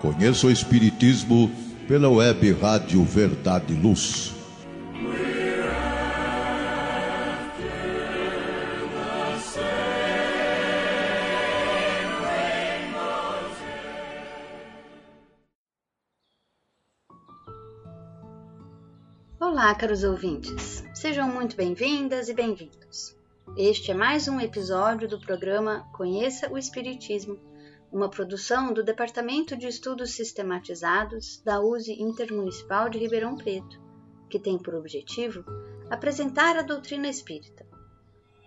Conheça 0.00 0.46
o 0.46 0.50
Espiritismo 0.50 1.50
pela 1.88 2.08
web 2.10 2.52
Rádio 2.52 3.02
Verdade 3.04 3.72
e 3.72 3.76
Luz. 3.76 4.34
Olá, 19.40 19.74
caros 19.74 20.04
ouvintes. 20.04 20.84
Sejam 20.94 21.28
muito 21.28 21.56
bem-vindas 21.56 22.28
e 22.28 22.34
bem-vindos. 22.34 23.16
Este 23.56 23.92
é 23.92 23.94
mais 23.94 24.26
um 24.26 24.40
episódio 24.40 25.06
do 25.06 25.20
programa 25.20 25.88
Conheça 25.92 26.50
o 26.50 26.58
Espiritismo 26.58 27.38
uma 27.92 28.08
produção 28.08 28.72
do 28.72 28.82
Departamento 28.82 29.56
de 29.56 29.68
Estudos 29.68 30.10
Sistematizados 30.10 31.40
da 31.44 31.60
USE 31.60 31.92
Intermunicipal 31.92 32.88
de 32.88 32.98
Ribeirão 32.98 33.36
Preto, 33.36 33.80
que 34.28 34.40
tem 34.40 34.58
por 34.58 34.74
objetivo 34.74 35.44
apresentar 35.88 36.56
a 36.56 36.62
doutrina 36.62 37.06
espírita. 37.06 37.64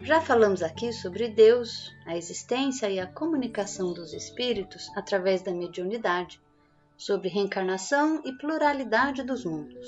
Já 0.02 0.19
falamos 0.19 0.61
aqui 0.61 0.91
sobre 0.91 1.29
Deus, 1.29 1.89
a 2.05 2.17
existência 2.17 2.89
e 2.89 2.99
a 2.99 3.07
comunicação 3.07 3.93
dos 3.93 4.11
espíritos 4.11 4.91
através 4.93 5.41
da 5.41 5.53
mediunidade, 5.53 6.41
sobre 6.97 7.29
reencarnação 7.29 8.21
e 8.25 8.33
pluralidade 8.33 9.23
dos 9.23 9.45
mundos. 9.45 9.88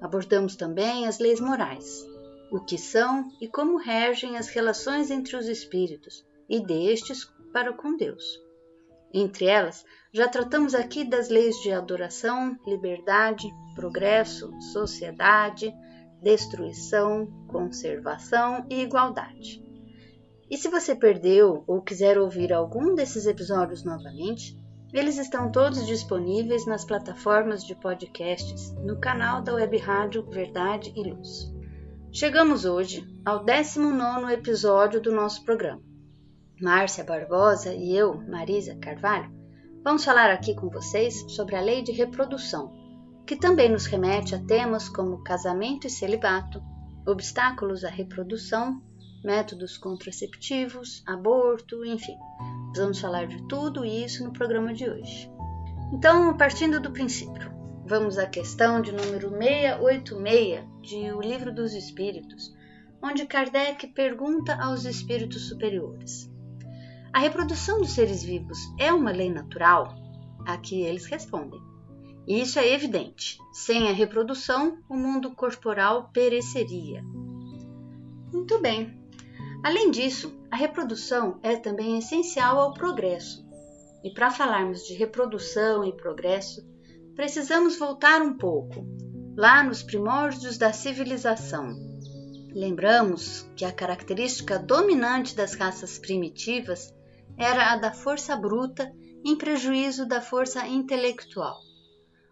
Abordamos 0.00 0.54
também 0.54 1.08
as 1.08 1.18
leis 1.18 1.40
morais, 1.40 2.06
o 2.50 2.60
que 2.60 2.78
são 2.78 3.28
e 3.40 3.48
como 3.48 3.76
regem 3.76 4.36
as 4.36 4.48
relações 4.48 5.10
entre 5.10 5.36
os 5.36 5.46
espíritos 5.46 6.24
e 6.48 6.60
destes 6.60 7.24
para 7.52 7.72
com 7.72 7.96
Deus. 7.96 8.24
Entre 9.12 9.46
elas, 9.46 9.84
já 10.12 10.28
tratamos 10.28 10.74
aqui 10.74 11.04
das 11.04 11.28
leis 11.28 11.56
de 11.62 11.72
adoração, 11.72 12.58
liberdade, 12.66 13.48
progresso, 13.74 14.52
sociedade, 14.72 15.72
destruição, 16.22 17.26
conservação 17.48 18.66
e 18.70 18.82
igualdade. 18.82 19.64
E 20.50 20.56
se 20.56 20.68
você 20.68 20.94
perdeu 20.94 21.64
ou 21.66 21.82
quiser 21.82 22.18
ouvir 22.18 22.52
algum 22.52 22.94
desses 22.94 23.26
episódios 23.26 23.84
novamente, 23.84 24.56
eles 24.92 25.18
estão 25.18 25.50
todos 25.50 25.86
disponíveis 25.86 26.64
nas 26.66 26.84
plataformas 26.84 27.64
de 27.64 27.74
podcasts 27.74 28.72
no 28.84 28.98
canal 28.98 29.42
da 29.42 29.54
Web 29.54 29.76
Rádio 29.78 30.24
Verdade 30.30 30.92
e 30.94 31.02
Luz. 31.02 31.55
Chegamos 32.18 32.64
hoje 32.64 33.06
ao 33.26 33.44
19 33.44 34.32
episódio 34.32 35.02
do 35.02 35.12
nosso 35.12 35.44
programa. 35.44 35.82
Márcia 36.58 37.04
Barbosa 37.04 37.74
e 37.74 37.94
eu, 37.94 38.18
Marisa 38.26 38.74
Carvalho, 38.76 39.30
vamos 39.84 40.02
falar 40.02 40.30
aqui 40.30 40.54
com 40.54 40.70
vocês 40.70 41.26
sobre 41.28 41.56
a 41.56 41.60
lei 41.60 41.82
de 41.82 41.92
reprodução, 41.92 42.72
que 43.26 43.36
também 43.36 43.70
nos 43.70 43.84
remete 43.84 44.34
a 44.34 44.42
temas 44.42 44.88
como 44.88 45.22
casamento 45.22 45.86
e 45.86 45.90
celibato, 45.90 46.62
obstáculos 47.06 47.84
à 47.84 47.90
reprodução, 47.90 48.80
métodos 49.22 49.76
contraceptivos, 49.76 51.04
aborto, 51.06 51.84
enfim. 51.84 52.16
Vamos 52.74 52.98
falar 52.98 53.26
de 53.26 53.46
tudo 53.46 53.84
isso 53.84 54.24
no 54.24 54.32
programa 54.32 54.72
de 54.72 54.88
hoje. 54.88 55.30
Então, 55.92 56.34
partindo 56.34 56.80
do 56.80 56.90
princípio, 56.90 57.55
vamos 57.86 58.18
à 58.18 58.26
questão 58.26 58.80
de 58.82 58.90
número 58.90 59.30
686 59.30 60.64
de 60.82 61.12
O 61.12 61.20
Livro 61.20 61.54
dos 61.54 61.72
Espíritos, 61.72 62.52
onde 63.00 63.26
Kardec 63.26 63.86
pergunta 63.88 64.56
aos 64.60 64.84
espíritos 64.84 65.48
superiores: 65.48 66.28
a 67.12 67.20
reprodução 67.20 67.78
dos 67.80 67.90
seres 67.90 68.24
vivos 68.24 68.58
é 68.78 68.92
uma 68.92 69.12
lei 69.12 69.30
natural? 69.30 69.94
Aqui 70.44 70.82
eles 70.82 71.06
respondem. 71.06 71.60
Isso 72.26 72.58
é 72.58 72.72
evidente. 72.72 73.38
Sem 73.52 73.88
a 73.88 73.92
reprodução, 73.92 74.78
o 74.88 74.96
mundo 74.96 75.32
corporal 75.36 76.10
pereceria. 76.12 77.02
Muito 78.32 78.60
bem. 78.60 79.00
Além 79.64 79.92
disso, 79.92 80.36
a 80.50 80.56
reprodução 80.56 81.38
é 81.40 81.54
também 81.54 81.98
essencial 81.98 82.58
ao 82.58 82.74
progresso. 82.74 83.46
E 84.02 84.10
para 84.10 84.30
falarmos 84.30 84.84
de 84.86 84.94
reprodução 84.94 85.84
e 85.84 85.92
progresso, 85.92 86.75
precisamos 87.16 87.78
voltar 87.78 88.20
um 88.20 88.36
pouco, 88.36 88.86
lá 89.34 89.64
nos 89.64 89.82
primórdios 89.82 90.58
da 90.58 90.70
civilização. 90.70 91.74
Lembramos 92.54 93.50
que 93.56 93.64
a 93.64 93.72
característica 93.72 94.58
dominante 94.58 95.34
das 95.34 95.54
raças 95.54 95.98
primitivas 95.98 96.94
era 97.38 97.72
a 97.72 97.76
da 97.76 97.92
força 97.92 98.36
bruta 98.36 98.92
em 99.24 99.34
prejuízo 99.34 100.06
da 100.06 100.20
força 100.20 100.66
intelectual. 100.66 101.56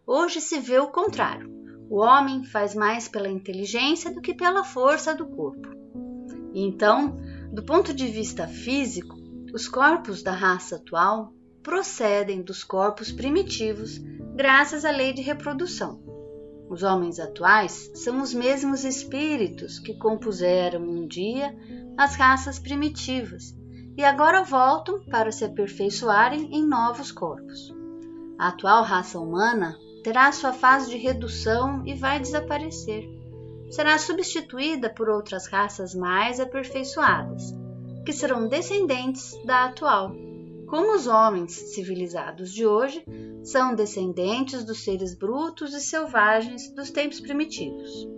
Hoje 0.06 0.40
se 0.40 0.60
vê 0.60 0.78
o 0.78 0.92
contrário. 0.92 1.50
O 1.88 2.00
homem 2.00 2.44
faz 2.44 2.74
mais 2.74 3.08
pela 3.08 3.28
inteligência 3.28 4.12
do 4.12 4.20
que 4.20 4.34
pela 4.34 4.64
força 4.64 5.14
do 5.14 5.26
corpo. 5.26 5.68
Então, 6.54 7.18
do 7.52 7.64
ponto 7.64 7.92
de 7.94 8.06
vista 8.06 8.46
físico, 8.46 9.16
os 9.52 9.66
corpos 9.66 10.22
da 10.22 10.32
raça 10.32 10.76
atual 10.76 11.32
procedem 11.62 12.42
dos 12.42 12.62
corpos 12.62 13.10
primitivos 13.10 13.98
graças 14.34 14.84
à 14.84 14.90
lei 14.90 15.12
de 15.12 15.22
reprodução. 15.22 16.02
Os 16.68 16.82
homens 16.82 17.20
atuais 17.20 17.92
são 17.94 18.20
os 18.20 18.34
mesmos 18.34 18.84
espíritos 18.84 19.78
que 19.78 19.94
compuseram 19.94 20.82
um 20.82 21.06
dia 21.06 21.54
as 21.96 22.16
raças 22.16 22.58
primitivas 22.58 23.54
e 23.96 24.02
agora 24.02 24.42
voltam 24.42 25.04
para 25.04 25.30
se 25.30 25.44
aperfeiçoarem 25.44 26.48
em 26.52 26.66
novos 26.66 27.12
corpos. 27.12 27.72
A 28.36 28.48
atual 28.48 28.82
raça 28.82 29.20
humana 29.20 29.78
terá 30.02 30.32
sua 30.32 30.52
fase 30.52 30.90
de 30.90 30.96
redução 30.96 31.86
e 31.86 31.94
vai 31.94 32.18
desaparecer. 32.18 33.08
Será 33.70 33.96
substituída 33.98 34.90
por 34.90 35.08
outras 35.08 35.46
raças 35.46 35.94
mais 35.94 36.40
aperfeiçoadas, 36.40 37.54
que 38.04 38.12
serão 38.12 38.48
descendentes 38.48 39.32
da 39.44 39.66
atual. 39.66 40.23
Como 40.66 40.94
os 40.94 41.06
homens 41.06 41.52
civilizados 41.74 42.52
de 42.52 42.66
hoje 42.66 43.04
são 43.42 43.74
descendentes 43.74 44.64
dos 44.64 44.82
seres 44.82 45.14
brutos 45.14 45.74
e 45.74 45.80
selvagens 45.80 46.72
dos 46.74 46.90
tempos 46.90 47.20
primitivos. 47.20 48.08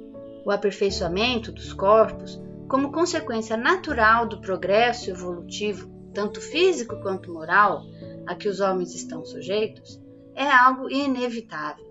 O 0.44 0.50
aperfeiçoamento 0.50 1.50
dos 1.52 1.72
corpos 1.72 2.40
como 2.68 2.92
consequência 2.92 3.56
natural 3.56 4.26
do 4.26 4.40
progresso 4.40 5.10
evolutivo, 5.10 5.88
tanto 6.12 6.40
físico 6.40 7.00
quanto 7.00 7.32
moral, 7.32 7.82
a 8.26 8.34
que 8.34 8.48
os 8.48 8.60
homens 8.60 8.94
estão 8.94 9.24
sujeitos, 9.24 10.00
é 10.34 10.48
algo 10.50 10.90
inevitável. 10.90 11.86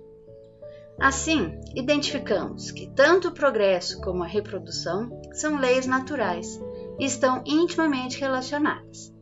Assim, 1.00 1.60
identificamos 1.76 2.72
que 2.72 2.88
tanto 2.88 3.28
o 3.28 3.34
progresso 3.34 4.00
como 4.00 4.24
a 4.24 4.28
reprodução 4.28 5.10
são 5.34 5.60
leis 5.60 5.86
naturais 5.86 6.60
e 6.98 7.06
estão 7.06 7.44
intimamente 7.46 8.20
relacionadas. 8.20 9.15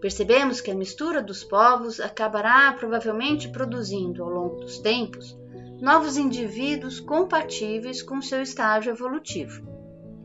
Percebemos 0.00 0.60
que 0.60 0.70
a 0.70 0.74
mistura 0.74 1.22
dos 1.22 1.42
povos 1.42 2.00
acabará 2.00 2.72
provavelmente 2.72 3.48
produzindo, 3.48 4.22
ao 4.22 4.30
longo 4.30 4.56
dos 4.56 4.78
tempos, 4.78 5.36
novos 5.80 6.16
indivíduos 6.16 7.00
compatíveis 7.00 8.02
com 8.02 8.20
seu 8.20 8.42
estágio 8.42 8.92
evolutivo. 8.92 9.66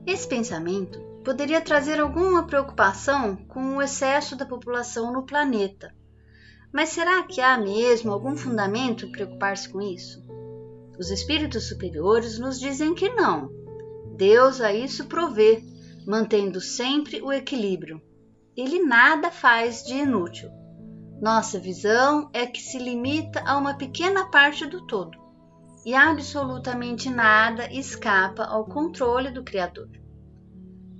Esse 0.05 0.27
pensamento 0.27 0.99
poderia 1.23 1.61
trazer 1.61 1.99
alguma 1.99 2.45
preocupação 2.47 3.35
com 3.47 3.77
o 3.77 3.81
excesso 3.81 4.35
da 4.35 4.45
população 4.45 5.13
no 5.13 5.25
planeta. 5.25 5.93
Mas 6.73 6.89
será 6.89 7.23
que 7.23 7.41
há 7.41 7.57
mesmo 7.57 8.11
algum 8.11 8.35
fundamento 8.35 9.05
em 9.05 9.11
preocupar-se 9.11 9.69
com 9.69 9.81
isso? 9.81 10.21
Os 10.97 11.11
espíritos 11.11 11.67
superiores 11.67 12.39
nos 12.39 12.59
dizem 12.59 12.93
que 12.93 13.09
não. 13.09 13.49
Deus 14.15 14.61
a 14.61 14.73
isso 14.73 15.05
provê, 15.07 15.63
mantendo 16.05 16.61
sempre 16.61 17.21
o 17.21 17.31
equilíbrio. 17.31 18.01
Ele 18.56 18.84
nada 18.84 19.31
faz 19.31 19.84
de 19.84 19.95
inútil. 19.95 20.52
Nossa 21.22 21.59
visão 21.59 22.29
é 22.34 22.46
que 22.46 22.61
se 22.61 22.78
limita 22.78 23.41
a 23.46 23.58
uma 23.58 23.75
pequena 23.75 24.25
parte 24.25 24.66
do 24.66 24.85
todo 24.87 25.17
e 25.85 25.93
absolutamente 25.93 27.09
nada 27.09 27.72
escapa 27.72 28.43
ao 28.43 28.66
controle 28.66 29.31
do 29.31 29.43
Criador. 29.43 29.90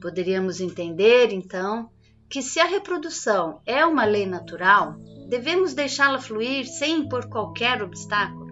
Poderíamos 0.02 0.62
entender, 0.62 1.32
então, 1.32 1.90
que 2.30 2.42
se 2.42 2.60
a 2.60 2.66
reprodução 2.66 3.62
é 3.66 3.86
uma 3.86 4.06
lei 4.06 4.26
natural, 4.26 4.96
devemos 5.28 5.74
deixá-la 5.74 6.20
fluir 6.20 6.66
sem 6.66 7.00
impor 7.00 7.28
qualquer 7.28 7.84
obstáculo. 7.84 8.50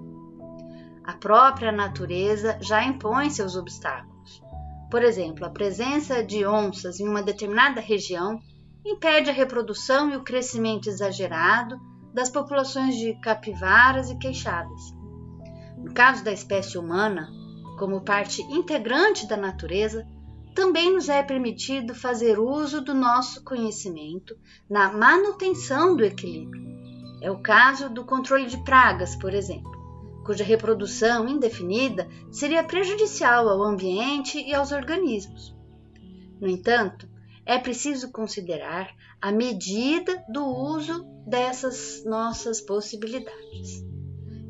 A 1.04 1.14
própria 1.14 1.72
natureza 1.72 2.60
já 2.62 2.84
impõe 2.84 3.30
seus 3.30 3.56
obstáculos. 3.56 4.42
Por 4.92 5.02
exemplo, 5.02 5.46
a 5.46 5.50
presença 5.50 6.24
de 6.24 6.46
onças 6.46 7.00
em 7.00 7.08
uma 7.08 7.24
determinada 7.24 7.80
região 7.80 8.40
impede 8.90 9.30
a 9.30 9.34
reprodução 9.34 10.10
e 10.10 10.16
o 10.16 10.24
crescimento 10.24 10.90
exagerado 10.90 11.80
das 12.14 12.30
populações 12.30 12.96
de 12.96 13.14
capivaras 13.22 14.10
e 14.10 14.18
queixadas. 14.18 14.94
No 15.78 15.94
caso 15.94 16.24
da 16.24 16.32
espécie 16.32 16.78
humana, 16.78 17.30
como 17.78 18.02
parte 18.02 18.42
integrante 18.42 19.28
da 19.28 19.38
natureza, 19.38 20.06
também 20.56 20.94
nos 20.94 21.08
é 21.08 21.24
permitido 21.24 21.96
fazer 21.96 22.40
uso 22.40 22.82
do 22.82 22.94
nosso 22.94 23.44
conhecimento 23.44 24.36
na 24.70 24.92
manutenção 24.92 25.96
do 25.96 26.04
equilíbrio. 26.04 26.68
É 27.22 27.32
o 27.32 27.42
caso 27.42 27.90
do 27.90 28.04
controle 28.04 28.48
de 28.48 28.58
pragas, 28.64 29.16
por 29.16 29.34
exemplo, 29.34 29.72
cuja 30.26 30.44
reprodução 30.44 31.28
indefinida 31.28 32.10
seria 32.32 32.64
prejudicial 32.64 33.48
ao 33.48 33.64
ambiente 33.64 34.40
e 34.42 34.54
aos 34.54 34.72
organismos. 34.72 35.56
No 36.42 36.48
entanto, 36.48 37.08
é 37.50 37.58
preciso 37.58 38.12
considerar 38.12 38.96
a 39.20 39.32
medida 39.32 40.24
do 40.30 40.46
uso 40.46 41.04
dessas 41.26 42.04
nossas 42.06 42.62
possibilidades. 42.62 43.84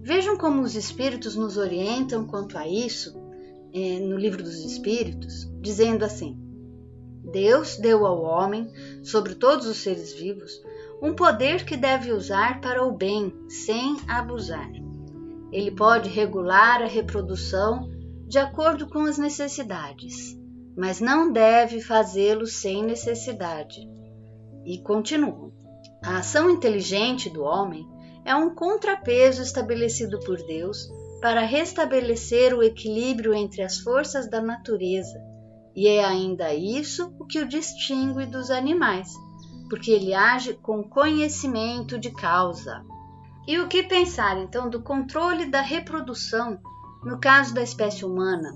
Vejam 0.01 0.37
como 0.37 0.61
os 0.61 0.75
Espíritos 0.75 1.33
nos 1.33 1.55
orientam 1.55 2.27
quanto 2.27 2.57
a 2.57 2.67
isso 2.67 3.17
eh, 3.73 4.01
no 4.01 4.17
Livro 4.17 4.43
dos 4.43 4.57
Espíritos, 4.65 5.49
dizendo 5.61 6.03
assim: 6.03 6.37
Deus 7.23 7.77
deu 7.77 8.05
ao 8.05 8.21
homem, 8.21 8.69
sobre 9.01 9.33
todos 9.33 9.65
os 9.65 9.77
seres 9.77 10.11
vivos, 10.11 10.61
um 11.01 11.13
poder 11.13 11.63
que 11.63 11.77
deve 11.77 12.11
usar 12.11 12.59
para 12.59 12.85
o 12.85 12.91
bem, 12.91 13.33
sem 13.47 13.95
abusar. 14.09 14.69
Ele 15.53 15.71
pode 15.71 16.09
regular 16.09 16.81
a 16.81 16.87
reprodução 16.87 17.89
de 18.27 18.37
acordo 18.37 18.89
com 18.89 19.05
as 19.05 19.17
necessidades, 19.17 20.37
mas 20.75 20.99
não 20.99 21.31
deve 21.31 21.81
fazê-lo 21.81 22.45
sem 22.45 22.83
necessidade. 22.83 23.89
E 24.65 24.77
continua: 24.81 25.51
a 26.03 26.17
ação 26.17 26.49
inteligente 26.49 27.29
do 27.29 27.43
homem 27.43 27.85
é 28.23 28.35
um 28.35 28.53
contrapeso 28.53 29.41
estabelecido 29.41 30.19
por 30.19 30.37
Deus 30.37 30.87
para 31.21 31.41
restabelecer 31.41 32.53
o 32.53 32.63
equilíbrio 32.63 33.33
entre 33.33 33.61
as 33.61 33.79
forças 33.79 34.29
da 34.29 34.41
natureza, 34.41 35.19
e 35.75 35.87
é 35.87 36.03
ainda 36.03 36.53
isso 36.53 37.13
o 37.19 37.25
que 37.25 37.39
o 37.39 37.47
distingue 37.47 38.25
dos 38.25 38.49
animais, 38.49 39.13
porque 39.69 39.91
ele 39.91 40.13
age 40.13 40.53
com 40.53 40.83
conhecimento 40.83 41.97
de 41.97 42.11
causa. 42.11 42.83
E 43.47 43.59
o 43.59 43.67
que 43.67 43.83
pensar 43.83 44.37
então 44.37 44.69
do 44.69 44.81
controle 44.81 45.45
da 45.45 45.61
reprodução 45.61 46.59
no 47.03 47.19
caso 47.19 47.53
da 47.53 47.61
espécie 47.61 48.05
humana? 48.05 48.51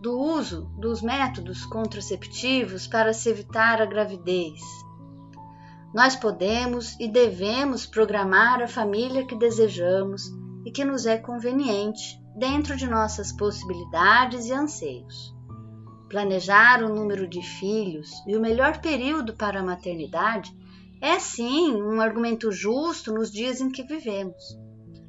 Do 0.00 0.18
uso 0.18 0.70
dos 0.78 1.02
métodos 1.02 1.64
contraceptivos 1.64 2.86
para 2.86 3.12
se 3.12 3.30
evitar 3.30 3.80
a 3.80 3.86
gravidez, 3.86 4.60
nós 5.94 6.14
podemos 6.14 6.94
e 7.00 7.08
devemos 7.08 7.86
programar 7.86 8.62
a 8.62 8.68
família 8.68 9.24
que 9.24 9.34
desejamos 9.34 10.24
e 10.64 10.70
que 10.70 10.84
nos 10.84 11.06
é 11.06 11.16
conveniente, 11.16 12.20
dentro 12.36 12.76
de 12.76 12.86
nossas 12.86 13.32
possibilidades 13.32 14.46
e 14.46 14.52
anseios. 14.52 15.34
Planejar 16.10 16.84
o 16.84 16.94
número 16.94 17.26
de 17.26 17.40
filhos 17.40 18.10
e 18.26 18.36
o 18.36 18.40
melhor 18.40 18.80
período 18.82 19.34
para 19.34 19.60
a 19.60 19.64
maternidade 19.64 20.54
é 21.00 21.18
sim 21.18 21.74
um 21.82 22.00
argumento 22.00 22.52
justo 22.52 23.10
nos 23.12 23.30
dias 23.32 23.60
em 23.60 23.70
que 23.70 23.82
vivemos. 23.82 24.44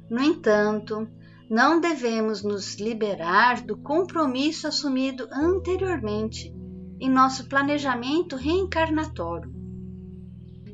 No 0.08 0.22
entanto, 0.22 1.06
não 1.48 1.80
devemos 1.80 2.42
nos 2.42 2.76
liberar 2.76 3.62
do 3.62 3.76
compromisso 3.76 4.66
assumido 4.66 5.28
anteriormente 5.32 6.54
em 7.00 7.10
nosso 7.10 7.48
planejamento 7.48 8.36
reencarnatório 8.36 9.58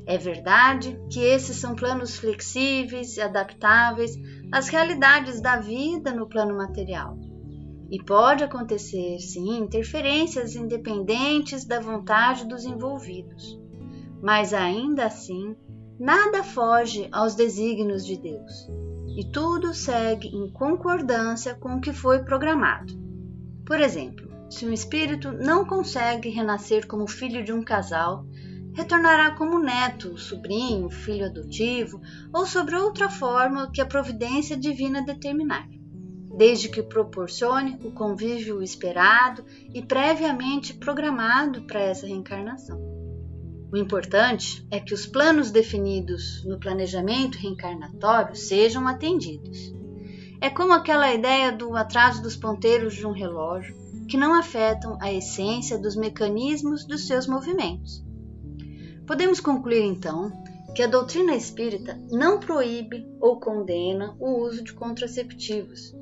é 0.07 0.19
verdade 0.19 0.99
que 1.09 1.19
esses 1.19 1.57
são 1.57 1.73
planos 1.73 2.17
flexíveis 2.17 3.17
e 3.17 3.21
adaptáveis 3.21 4.15
às 4.51 4.67
realidades 4.67 5.41
da 5.41 5.57
vida 5.57 6.13
no 6.13 6.29
plano 6.29 6.55
material. 6.55 7.17
E 7.89 8.01
pode 8.03 8.43
acontecer, 8.43 9.19
sim, 9.19 9.57
interferências 9.57 10.55
independentes 10.55 11.65
da 11.65 11.79
vontade 11.79 12.47
dos 12.47 12.65
envolvidos. 12.65 13.59
Mas 14.21 14.53
ainda 14.53 15.05
assim, 15.05 15.55
nada 15.99 16.43
foge 16.43 17.07
aos 17.11 17.33
desígnios 17.33 18.05
de 18.05 18.17
Deus. 18.17 18.67
E 19.15 19.23
tudo 19.23 19.73
segue 19.73 20.27
em 20.27 20.49
concordância 20.49 21.55
com 21.55 21.77
o 21.77 21.81
que 21.81 21.93
foi 21.93 22.23
programado. 22.23 22.93
Por 23.65 23.79
exemplo, 23.79 24.29
se 24.49 24.65
um 24.65 24.73
espírito 24.73 25.31
não 25.31 25.65
consegue 25.65 26.29
renascer 26.29 26.85
como 26.85 27.07
filho 27.07 27.43
de 27.43 27.53
um 27.53 27.63
casal, 27.63 28.25
retornará 28.73 29.31
como 29.31 29.57
neto, 29.57 30.17
sobrinho, 30.17 30.89
filho 30.89 31.27
adotivo 31.27 32.01
ou 32.33 32.45
sobre 32.45 32.75
outra 32.75 33.09
forma 33.09 33.71
que 33.71 33.79
a 33.79 33.85
providência 33.85 34.57
divina 34.57 35.01
determinar, 35.01 35.67
desde 36.37 36.67
que 36.67 36.83
proporcione 36.83 37.79
o 37.85 37.91
convívio 37.91 38.61
esperado 38.61 39.45
e 39.73 39.81
previamente 39.81 40.73
programado 40.73 41.61
para 41.61 41.79
essa 41.79 42.05
reencarnação. 42.05 42.94
O 43.75 43.77
importante 43.77 44.65
é 44.71 44.79
que 44.79 44.93
os 44.93 45.05
planos 45.05 45.51
definidos 45.51 46.45
no 46.45 46.57
planejamento 46.57 47.37
reencarnatório 47.37 48.33
sejam 48.33 48.87
atendidos. 48.87 49.73
É 50.39 50.49
como 50.49 50.71
aquela 50.71 51.13
ideia 51.13 51.51
do 51.51 51.75
atraso 51.75 52.23
dos 52.23 52.37
ponteiros 52.37 52.95
de 52.95 53.05
um 53.05 53.11
relógio, 53.11 53.75
que 54.07 54.15
não 54.15 54.33
afetam 54.33 54.97
a 55.01 55.11
essência 55.11 55.77
dos 55.77 55.93
mecanismos 55.93 56.85
dos 56.85 57.05
seus 57.05 57.27
movimentos 57.27 58.01
Podemos 59.05 59.41
concluir 59.41 59.83
então 59.83 60.31
que 60.73 60.81
a 60.81 60.87
doutrina 60.87 61.35
espírita 61.35 61.99
não 62.09 62.39
proíbe 62.39 63.05
ou 63.19 63.41
condena 63.41 64.15
o 64.21 64.41
uso 64.41 64.63
de 64.63 64.71
contraceptivos, 64.71 65.93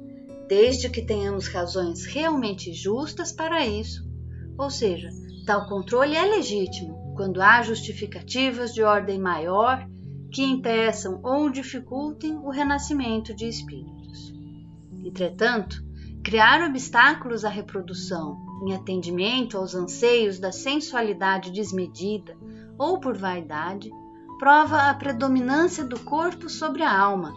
desde 0.48 0.92
que 0.92 1.02
tenhamos 1.02 1.48
razões 1.48 2.06
realmente 2.06 2.72
justas 2.72 3.32
para 3.32 3.66
isso. 3.66 4.08
Ou 4.60 4.70
seja, 4.70 5.10
tal 5.48 5.68
controle 5.68 6.16
é 6.16 6.24
legítimo 6.24 7.03
quando 7.16 7.42
há 7.42 7.62
justificativas 7.62 8.74
de 8.74 8.84
ordem 8.84 9.20
maior 9.20 9.88
que 10.32 10.44
impeçam 10.44 11.20
ou 11.24 11.50
dificultem 11.50 12.38
o 12.38 12.50
renascimento 12.50 13.36
de 13.36 13.48
espíritos. 13.48 14.34
Entretanto, 15.04 15.84
criar 16.24 16.68
obstáculos 16.68 17.46
à 17.46 17.50
reprodução 17.50 18.38
em 18.66 18.74
atendimento 18.74 19.58
aos 19.58 19.76
anseios 19.76 20.40
da 20.40 20.52
sensualidade 20.52 21.52
desmedida 21.52 22.36
ou 22.78 23.00
por 23.00 23.16
vaidade, 23.16 23.92
prova 24.40 24.90
a 24.90 24.94
predominância 24.94 25.84
do 25.84 26.00
corpo 26.00 26.50
sobre 26.50 26.82
a 26.82 26.98
alma 26.98 27.34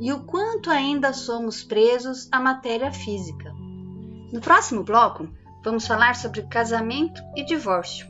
e 0.00 0.12
o 0.12 0.24
quanto 0.24 0.70
ainda 0.70 1.12
somos 1.12 1.62
presos 1.62 2.28
à 2.32 2.40
matéria 2.40 2.90
física. 2.90 3.54
No 4.32 4.40
próximo 4.40 4.82
bloco, 4.82 5.28
vamos 5.62 5.86
falar 5.86 6.16
sobre 6.16 6.42
casamento 6.42 7.22
e 7.36 7.44
divórcio. 7.44 8.09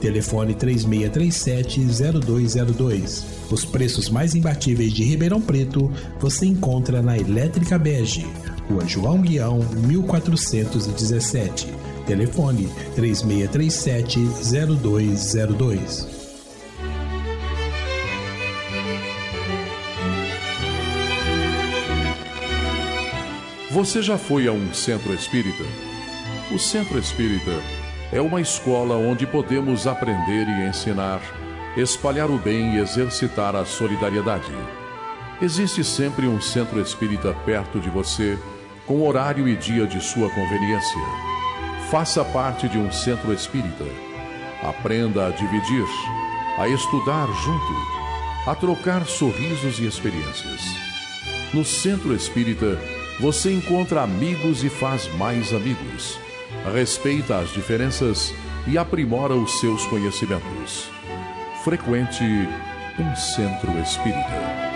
Telefone 0.00 0.54
3637-0202. 0.54 3.24
Os 3.50 3.64
preços 3.64 4.08
mais 4.08 4.32
imbatíveis 4.34 4.92
de 4.92 5.02
Ribeirão 5.02 5.40
Preto 5.40 5.90
você 6.20 6.46
encontra 6.46 7.02
na 7.02 7.18
Elétrica 7.18 7.76
Bege, 7.78 8.24
Rua 8.68 8.86
João 8.86 9.20
Guião, 9.20 9.58
1417. 9.86 11.66
Telefone 12.06 12.68
3637 12.94 14.20
0202. 14.80 16.18
Você 23.70 24.00
já 24.02 24.16
foi 24.16 24.48
a 24.48 24.52
um 24.52 24.72
centro 24.72 25.12
espírita? 25.12 25.62
O 26.50 26.58
centro 26.58 26.98
espírita 26.98 27.52
é 28.10 28.20
uma 28.20 28.40
escola 28.40 28.96
onde 28.96 29.26
podemos 29.26 29.86
aprender 29.86 30.48
e 30.48 30.66
ensinar, 30.66 31.20
espalhar 31.76 32.30
o 32.30 32.38
bem 32.38 32.74
e 32.74 32.78
exercitar 32.78 33.54
a 33.54 33.66
solidariedade. 33.66 34.52
Existe 35.42 35.84
sempre 35.84 36.26
um 36.26 36.40
centro 36.40 36.80
espírita 36.80 37.34
perto 37.44 37.78
de 37.78 37.90
você, 37.90 38.38
com 38.86 39.06
horário 39.06 39.46
e 39.46 39.54
dia 39.54 39.86
de 39.86 40.00
sua 40.00 40.30
conveniência. 40.30 41.00
Faça 41.90 42.24
parte 42.24 42.68
de 42.68 42.78
um 42.78 42.90
centro 42.90 43.32
espírita. 43.32 43.84
Aprenda 44.62 45.26
a 45.26 45.30
dividir, 45.30 45.86
a 46.58 46.66
estudar 46.66 47.26
junto, 47.44 48.50
a 48.50 48.54
trocar 48.54 49.06
sorrisos 49.06 49.78
e 49.78 49.86
experiências. 49.86 50.62
No 51.52 51.64
centro 51.64 52.14
espírita, 52.14 52.78
você 53.20 53.52
encontra 53.52 54.02
amigos 54.02 54.64
e 54.64 54.70
faz 54.70 55.06
mais 55.14 55.52
amigos. 55.52 56.18
Respeita 56.64 57.38
as 57.38 57.50
diferenças 57.50 58.32
e 58.66 58.76
aprimora 58.76 59.34
os 59.34 59.58
seus 59.58 59.86
conhecimentos. 59.86 60.90
Frequente 61.64 62.22
um 63.00 63.16
centro 63.16 63.70
espírita. 63.78 64.68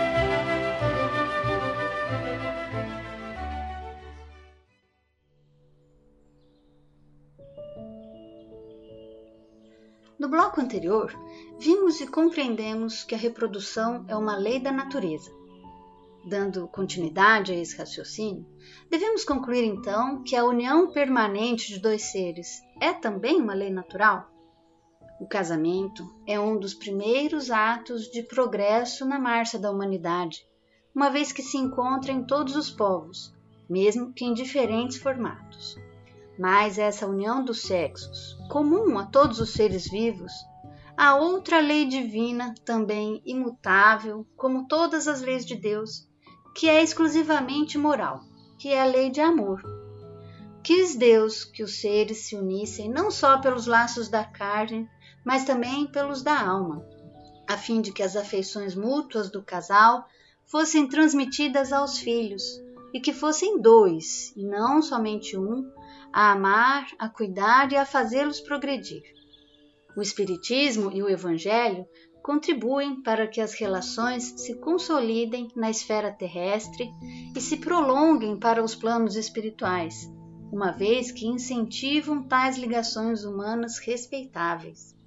No 10.17 10.29
bloco 10.29 10.61
anterior, 10.61 11.13
vimos 11.59 11.99
e 11.99 12.07
compreendemos 12.07 13.03
que 13.03 13.13
a 13.13 13.17
reprodução 13.17 14.05
é 14.07 14.15
uma 14.15 14.37
lei 14.37 14.59
da 14.59 14.71
natureza. 14.71 15.31
Dando 16.25 16.67
continuidade 16.69 17.51
a 17.51 17.55
esse 17.55 17.77
raciocínio, 17.77 18.45
devemos 18.93 19.25
concluir 19.25 19.63
então 19.63 20.21
que 20.21 20.35
a 20.35 20.45
união 20.45 20.91
permanente 20.91 21.67
de 21.67 21.79
dois 21.79 22.11
seres 22.11 22.61
é 22.79 22.93
também 22.93 23.41
uma 23.41 23.55
lei 23.55 23.71
natural? 23.71 24.29
O 25.19 25.25
casamento 25.25 26.07
é 26.27 26.39
um 26.39 26.59
dos 26.59 26.75
primeiros 26.75 27.49
atos 27.49 28.03
de 28.11 28.21
progresso 28.21 29.03
na 29.03 29.17
marcha 29.17 29.57
da 29.57 29.71
humanidade, 29.71 30.45
uma 30.93 31.09
vez 31.09 31.31
que 31.31 31.41
se 31.41 31.57
encontra 31.57 32.11
em 32.11 32.23
todos 32.23 32.55
os 32.55 32.69
povos, 32.69 33.33
mesmo 33.67 34.13
que 34.13 34.25
em 34.25 34.33
diferentes 34.35 34.97
formatos. 34.97 35.75
Mas 36.37 36.77
essa 36.77 37.07
união 37.07 37.43
dos 37.43 37.63
sexos, 37.63 38.37
comum 38.47 38.99
a 38.99 39.07
todos 39.07 39.39
os 39.39 39.53
seres 39.53 39.89
vivos, 39.89 40.31
há 40.95 41.15
outra 41.15 41.59
lei 41.59 41.85
divina, 41.87 42.53
também 42.63 43.23
imutável, 43.25 44.23
como 44.37 44.67
todas 44.67 45.07
as 45.07 45.19
leis 45.19 45.47
de 45.47 45.55
Deus, 45.55 46.07
que 46.55 46.69
é 46.69 46.83
exclusivamente 46.83 47.75
moral, 47.75 48.21
que 48.63 48.69
é 48.69 48.81
a 48.81 48.85
lei 48.85 49.09
de 49.09 49.19
amor. 49.19 49.61
Quis 50.63 50.95
Deus 50.95 51.43
que 51.43 51.61
os 51.61 51.81
seres 51.81 52.19
se 52.19 52.33
unissem 52.37 52.89
não 52.89 53.11
só 53.11 53.37
pelos 53.37 53.67
laços 53.67 54.07
da 54.07 54.23
carne, 54.23 54.89
mas 55.25 55.43
também 55.43 55.85
pelos 55.85 56.23
da 56.23 56.39
alma, 56.39 56.81
a 57.45 57.57
fim 57.57 57.81
de 57.81 57.91
que 57.91 58.01
as 58.01 58.15
afeições 58.15 58.73
mútuas 58.73 59.29
do 59.29 59.43
casal 59.43 60.07
fossem 60.45 60.87
transmitidas 60.87 61.73
aos 61.73 61.97
filhos 61.97 62.41
e 62.93 63.01
que 63.01 63.11
fossem 63.11 63.59
dois, 63.59 64.31
e 64.33 64.45
não 64.45 64.81
somente 64.81 65.37
um, 65.37 65.69
a 66.13 66.31
amar, 66.31 66.87
a 66.97 67.09
cuidar 67.09 67.69
e 67.73 67.75
a 67.75 67.85
fazê-los 67.85 68.39
progredir. 68.39 69.03
O 69.97 70.01
Espiritismo 70.01 70.89
e 70.89 71.03
o 71.03 71.09
Evangelho 71.09 71.85
contribuem 72.23 73.03
para 73.03 73.27
que 73.27 73.41
as 73.41 73.53
relações 73.53 74.23
se 74.37 74.55
consolidem 74.55 75.49
na 75.57 75.69
esfera 75.69 76.09
terrestre 76.09 76.89
e 77.35 77.41
se 77.41 77.57
prolonguem 77.57 78.39
para 78.39 78.63
os 78.63 78.73
planos 78.73 79.17
espirituais, 79.17 80.09
uma 80.49 80.71
vez 80.71 81.11
que 81.11 81.27
incentivam 81.27 82.23
tais 82.23 82.57
ligações 82.57 83.25
humanas 83.25 83.77
respeitáveis. 83.77 84.97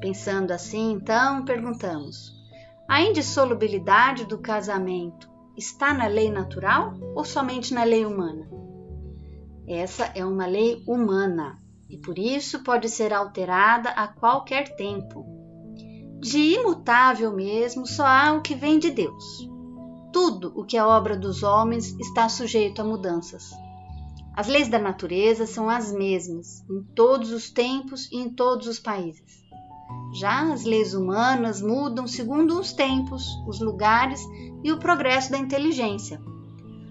Pensando 0.00 0.52
assim, 0.52 0.92
então, 0.92 1.44
perguntamos: 1.44 2.32
a 2.88 3.02
indissolubilidade 3.02 4.24
do 4.24 4.38
casamento 4.38 5.28
está 5.54 5.92
na 5.92 6.06
lei 6.06 6.30
natural 6.30 6.94
ou 7.14 7.26
somente 7.26 7.74
na 7.74 7.84
lei 7.84 8.06
humana? 8.06 8.48
Essa 9.66 10.06
é 10.14 10.24
uma 10.24 10.46
lei 10.46 10.82
humana 10.86 11.58
e 11.90 11.98
por 11.98 12.18
isso 12.18 12.62
pode 12.62 12.88
ser 12.88 13.12
alterada 13.12 13.90
a 13.90 14.08
qualquer 14.08 14.74
tempo. 14.76 15.37
De 16.20 16.38
imutável 16.38 17.32
mesmo 17.32 17.86
só 17.86 18.04
há 18.04 18.32
o 18.32 18.42
que 18.42 18.54
vem 18.54 18.78
de 18.78 18.90
Deus. 18.90 19.48
Tudo 20.12 20.52
o 20.56 20.64
que 20.64 20.76
é 20.76 20.84
obra 20.84 21.16
dos 21.16 21.44
homens 21.44 21.96
está 22.00 22.28
sujeito 22.28 22.82
a 22.82 22.84
mudanças. 22.84 23.52
As 24.34 24.48
leis 24.48 24.68
da 24.68 24.80
natureza 24.80 25.46
são 25.46 25.70
as 25.70 25.92
mesmas 25.92 26.64
em 26.68 26.82
todos 26.94 27.30
os 27.30 27.50
tempos 27.50 28.10
e 28.10 28.16
em 28.16 28.30
todos 28.30 28.66
os 28.66 28.80
países. 28.80 29.44
Já 30.12 30.52
as 30.52 30.64
leis 30.64 30.92
humanas 30.92 31.62
mudam 31.62 32.06
segundo 32.08 32.58
os 32.58 32.72
tempos, 32.72 33.24
os 33.46 33.60
lugares 33.60 34.20
e 34.64 34.72
o 34.72 34.78
progresso 34.78 35.30
da 35.30 35.38
inteligência. 35.38 36.20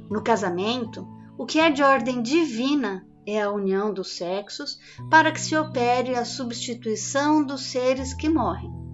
No 0.10 0.24
casamento, 0.24 1.06
o 1.38 1.46
que 1.46 1.60
é 1.60 1.70
de 1.70 1.84
ordem 1.84 2.22
divina 2.22 3.06
é 3.26 3.42
a 3.42 3.52
união 3.52 3.94
dos 3.94 4.16
sexos 4.16 4.80
para 5.10 5.34
que 5.34 5.42
se 5.42 5.56
opere 5.58 6.16
a 6.16 6.24
substituição 6.24 7.46
dos 7.46 7.64
seres 7.64 8.14
que 8.14 8.30
morrem. 8.30 8.87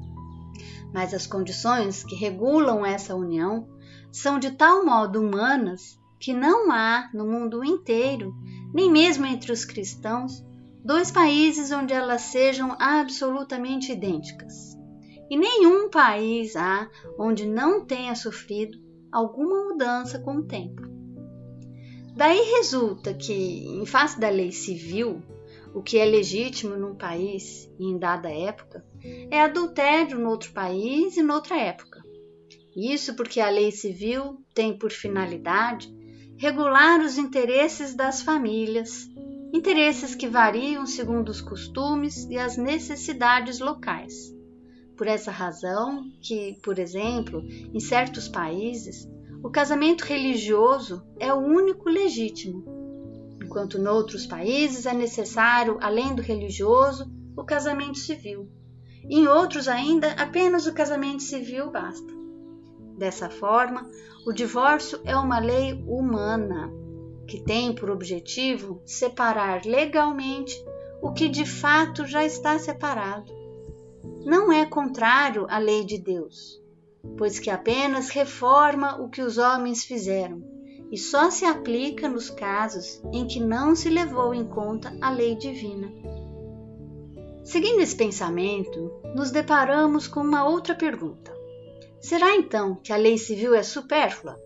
Mas 0.94 1.14
as 1.14 1.26
condições 1.26 2.04
que 2.04 2.16
regulam 2.16 2.86
essa 2.86 3.16
união 3.16 3.68
são 4.12 4.38
de 4.38 4.52
tal 4.52 4.86
modo 4.86 5.20
humanas 5.20 6.00
que 6.20 6.34
não 6.34 6.72
há 6.72 7.10
no 7.14 7.26
mundo 7.26 7.66
inteiro, 7.66 8.34
nem 8.74 8.92
mesmo 8.92 9.26
entre 9.26 9.52
os 9.52 9.66
cristãos, 9.66 10.46
dois 10.86 11.12
países 11.12 11.72
onde 11.72 11.94
elas 11.94 12.22
sejam 12.22 12.76
absolutamente 12.80 13.92
idênticas. 13.92 14.78
E 15.30 15.36
nenhum 15.36 15.90
país 15.90 16.56
há 16.56 16.88
onde 17.18 17.46
não 17.46 17.84
tenha 17.84 18.16
sofrido 18.16 18.78
alguma 19.12 19.70
mudança 19.70 20.20
com 20.20 20.38
o 20.38 20.44
tempo. 20.44 20.82
Daí 22.16 22.40
resulta 22.58 23.14
que, 23.14 23.34
em 23.34 23.86
face 23.86 24.20
da 24.20 24.30
lei 24.30 24.52
civil, 24.52 25.22
o 25.74 25.82
que 25.82 25.98
é 25.98 26.06
legítimo 26.06 26.76
num 26.76 26.96
país 26.96 27.70
e 27.80 27.86
em 27.86 27.98
dada 27.98 28.30
época 28.30 28.86
é 29.32 29.42
adultério 29.42 30.20
no 30.20 30.30
outro 30.30 30.52
país 30.54 31.18
e 31.18 31.24
noutra 31.24 31.58
época. 31.58 32.02
Isso 32.76 33.16
porque 33.16 33.40
a 33.40 33.50
lei 33.50 33.72
civil 33.72 34.38
tem 34.54 34.78
por 34.78 34.92
finalidade 34.92 35.94
regular 36.38 37.00
os 37.00 37.18
interesses 37.18 37.94
das 37.96 38.22
famílias, 38.22 39.08
interesses 39.54 40.16
que 40.16 40.28
variam 40.28 40.86
segundo 40.86 41.30
os 41.30 41.42
costumes 41.42 42.26
e 42.30 42.38
as 42.38 42.58
necessidades 42.58 43.60
locais. 43.60 44.34
Por 44.98 45.08
essa 45.08 45.32
razão 45.32 46.04
que, 46.22 46.58
por 46.64 46.80
exemplo, 46.80 47.44
em 47.74 47.80
certos 47.80 48.28
países, 48.28 49.08
o 49.44 49.50
casamento 49.50 50.02
religioso 50.02 51.04
é 51.20 51.34
o 51.34 51.38
único 51.38 51.90
legítimo, 51.90 52.83
enquanto 53.54 53.78
noutros 53.78 54.26
países 54.26 54.88
é 54.88 54.94
necessário, 54.96 55.78
além 55.80 56.16
do 56.16 56.24
religioso, 56.24 57.06
o 57.38 57.44
casamento 57.44 58.00
civil. 58.00 58.50
Em 59.08 59.28
outros 59.28 59.68
ainda, 59.68 60.12
apenas 60.14 60.66
o 60.66 60.74
casamento 60.74 61.22
civil 61.22 61.70
basta. 61.70 62.12
Dessa 62.98 63.30
forma, 63.30 63.88
o 64.26 64.34
divórcio 64.34 65.00
é 65.04 65.16
uma 65.16 65.38
lei 65.38 65.74
humana 65.86 66.72
que 67.28 67.44
tem 67.44 67.76
por 67.76 67.92
objetivo 67.92 68.82
separar 68.88 69.64
legalmente 69.66 70.60
o 71.00 71.12
que 71.14 71.30
de 71.30 71.46
fato 71.46 72.08
já 72.08 72.26
está 72.26 72.58
separado. 72.58 73.32
Não 74.26 74.52
é 74.52 74.66
contrário 74.66 75.46
à 75.48 75.60
lei 75.60 75.86
de 75.86 76.00
Deus, 76.00 76.60
pois 77.20 77.38
que 77.38 77.52
apenas 77.52 78.10
reforma 78.10 79.00
o 79.00 79.10
que 79.10 79.22
os 79.22 79.38
homens 79.38 79.84
fizeram 79.84 80.53
e 80.94 80.98
só 80.98 81.32
se 81.32 81.44
aplica 81.44 82.08
nos 82.08 82.30
casos 82.30 83.02
em 83.12 83.26
que 83.26 83.40
não 83.40 83.76
se 83.76 83.90
levou 83.90 84.32
em 84.32 84.46
conta 84.46 84.96
a 85.02 85.10
lei 85.10 85.34
divina. 85.34 85.92
Seguindo 87.44 87.82
esse 87.82 87.96
pensamento, 87.96 88.92
nos 89.16 89.32
deparamos 89.32 90.08
com 90.08 90.20
uma 90.20 90.48
outra 90.48 90.76
pergunta. 90.76 91.34
Será 92.00 92.36
então 92.36 92.76
que 92.76 92.94
a 92.94 92.96
lei 92.96 93.18
civil 93.18 93.56
é 93.56 93.64
supérflua? 93.64 94.40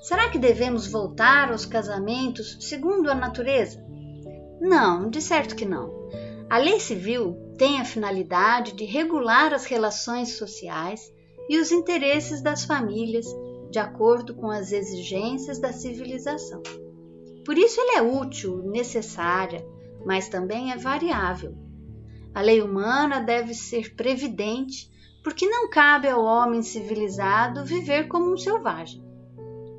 Será 0.00 0.28
que 0.28 0.40
devemos 0.40 0.88
voltar 0.88 1.52
aos 1.52 1.64
casamentos 1.64 2.58
segundo 2.60 3.08
a 3.08 3.14
natureza? 3.14 3.80
Não, 4.60 5.08
de 5.08 5.22
certo 5.22 5.54
que 5.54 5.64
não. 5.64 6.08
A 6.50 6.58
lei 6.58 6.80
civil 6.80 7.54
tem 7.56 7.80
a 7.80 7.84
finalidade 7.84 8.72
de 8.72 8.84
regular 8.84 9.54
as 9.54 9.66
relações 9.66 10.36
sociais 10.36 11.12
e 11.48 11.60
os 11.60 11.70
interesses 11.70 12.42
das 12.42 12.64
famílias 12.64 13.26
de 13.72 13.78
acordo 13.78 14.34
com 14.34 14.50
as 14.50 14.70
exigências 14.70 15.58
da 15.58 15.72
civilização. 15.72 16.62
Por 17.42 17.56
isso, 17.56 17.80
ele 17.80 17.96
é 17.96 18.02
útil, 18.02 18.58
necessária, 18.64 19.66
mas 20.04 20.28
também 20.28 20.72
é 20.72 20.76
variável. 20.76 21.56
A 22.34 22.42
lei 22.42 22.60
humana 22.60 23.18
deve 23.18 23.54
ser 23.54 23.94
previdente, 23.94 24.90
porque 25.24 25.48
não 25.48 25.70
cabe 25.70 26.06
ao 26.06 26.22
homem 26.22 26.62
civilizado 26.62 27.64
viver 27.64 28.08
como 28.08 28.30
um 28.30 28.36
selvagem. 28.36 29.02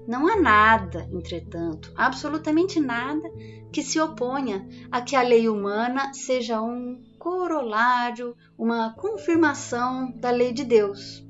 Não 0.07 0.27
há 0.27 0.35
nada, 0.37 1.07
entretanto, 1.11 1.93
absolutamente 1.95 2.79
nada, 2.79 3.29
que 3.71 3.83
se 3.83 3.99
oponha 3.99 4.67
a 4.91 5.01
que 5.01 5.15
a 5.15 5.21
lei 5.21 5.47
humana 5.47 6.11
seja 6.13 6.59
um 6.59 6.99
corolário, 7.19 8.35
uma 8.57 8.95
confirmação 8.95 10.11
da 10.17 10.31
lei 10.31 10.51
de 10.51 10.65
Deus. 10.65 11.23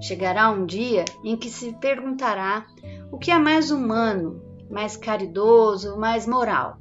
Chegará 0.00 0.50
um 0.50 0.66
dia 0.66 1.04
em 1.24 1.36
que 1.36 1.50
se 1.50 1.72
perguntará 1.74 2.66
o 3.10 3.18
que 3.18 3.30
é 3.30 3.38
mais 3.38 3.70
humano, 3.70 4.42
mais 4.70 4.96
caridoso, 4.96 5.98
mais 5.98 6.26
moral. 6.26 6.78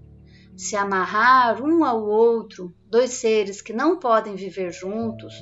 Se 0.56 0.76
amarrar 0.76 1.62
um 1.62 1.84
ao 1.84 2.04
outro 2.04 2.74
dois 2.90 3.12
seres 3.12 3.62
que 3.62 3.74
não 3.74 4.00
podem 4.00 4.36
viver 4.36 4.72
juntos, 4.72 5.34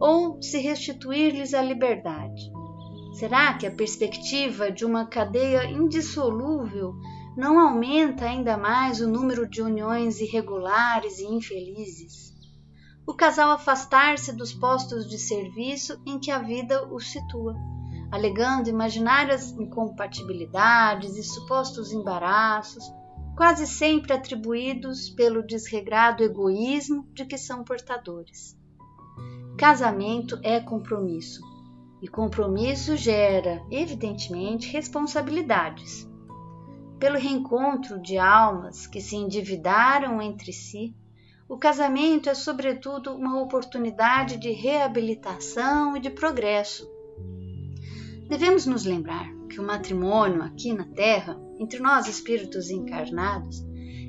ou 0.00 0.40
se 0.42 0.58
restituir-lhes 0.58 1.54
a 1.54 1.62
liberdade. 1.62 2.50
Será 3.14 3.54
que 3.54 3.66
a 3.66 3.70
perspectiva 3.70 4.70
de 4.70 4.84
uma 4.84 5.06
cadeia 5.06 5.64
indissolúvel 5.64 6.94
não 7.36 7.58
aumenta 7.58 8.26
ainda 8.26 8.56
mais 8.56 9.00
o 9.00 9.08
número 9.08 9.48
de 9.48 9.62
uniões 9.62 10.20
irregulares 10.20 11.18
e 11.18 11.24
infelizes? 11.24 12.25
O 13.06 13.14
casal 13.14 13.52
afastar-se 13.52 14.32
dos 14.32 14.52
postos 14.52 15.08
de 15.08 15.16
serviço 15.16 16.00
em 16.04 16.18
que 16.18 16.30
a 16.30 16.38
vida 16.38 16.86
os 16.92 17.08
situa, 17.08 17.54
alegando 18.10 18.68
imaginárias 18.68 19.52
incompatibilidades 19.52 21.16
e 21.16 21.22
supostos 21.22 21.92
embaraços, 21.92 22.84
quase 23.36 23.66
sempre 23.66 24.12
atribuídos 24.12 25.08
pelo 25.10 25.46
desregrado 25.46 26.24
egoísmo 26.24 27.06
de 27.12 27.24
que 27.24 27.38
são 27.38 27.62
portadores. 27.62 28.58
Casamento 29.56 30.38
é 30.42 30.58
compromisso, 30.58 31.40
e 32.02 32.08
compromisso 32.08 32.96
gera, 32.96 33.64
evidentemente, 33.70 34.72
responsabilidades. 34.72 36.08
Pelo 36.98 37.18
reencontro 37.18 38.00
de 38.00 38.18
almas 38.18 38.86
que 38.86 39.00
se 39.00 39.16
endividaram 39.16 40.20
entre 40.20 40.52
si, 40.52 40.94
o 41.48 41.56
casamento 41.56 42.28
é, 42.28 42.34
sobretudo, 42.34 43.14
uma 43.14 43.40
oportunidade 43.40 44.36
de 44.36 44.50
reabilitação 44.50 45.96
e 45.96 46.00
de 46.00 46.10
progresso. 46.10 46.90
Devemos 48.28 48.66
nos 48.66 48.84
lembrar 48.84 49.32
que 49.48 49.60
o 49.60 49.62
matrimônio 49.62 50.42
aqui 50.42 50.72
na 50.72 50.84
Terra, 50.84 51.40
entre 51.58 51.78
nós 51.78 52.08
espíritos 52.08 52.68
encarnados, 52.68 53.64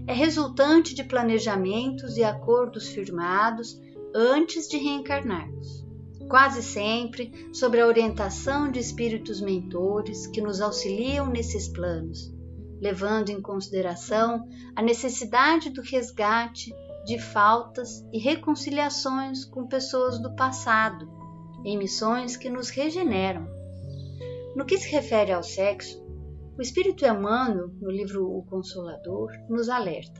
é 0.08 0.14
resultante 0.14 0.96
de 0.96 1.04
planejamentos 1.04 2.18
e 2.18 2.24
acordos 2.24 2.88
firmados 2.88 3.80
antes 4.16 4.68
de 4.68 4.78
reencarnarmos. 4.78 5.86
Quase 6.28 6.64
sempre 6.64 7.32
sob 7.54 7.80
a 7.80 7.86
orientação 7.86 8.72
de 8.72 8.80
espíritos 8.80 9.40
mentores 9.40 10.26
que 10.26 10.42
nos 10.42 10.60
auxiliam 10.60 11.28
nesses 11.28 11.68
planos, 11.68 12.34
levando 12.82 13.30
em 13.30 13.42
consideração 13.42 14.48
a 14.76 14.82
necessidade 14.82 15.70
do 15.70 15.82
resgate 15.82 16.74
de 17.08 17.18
faltas 17.18 18.06
e 18.12 18.20
reconciliações 18.20 19.46
com 19.46 19.66
pessoas 19.66 20.20
do 20.20 20.36
passado, 20.36 21.10
em 21.64 21.78
missões 21.78 22.36
que 22.36 22.50
nos 22.50 22.70
regeneram. 22.70 23.48
No 24.54 24.66
que 24.66 24.78
se 24.78 24.92
refere 24.92 25.32
ao 25.32 25.42
sexo, 25.42 26.06
o 26.58 26.62
Espírito 26.62 27.06
Emmanuel, 27.06 27.70
no 27.80 27.90
livro 27.90 28.30
O 28.30 28.44
Consolador, 28.44 29.32
nos 29.48 29.70
alerta. 29.70 30.20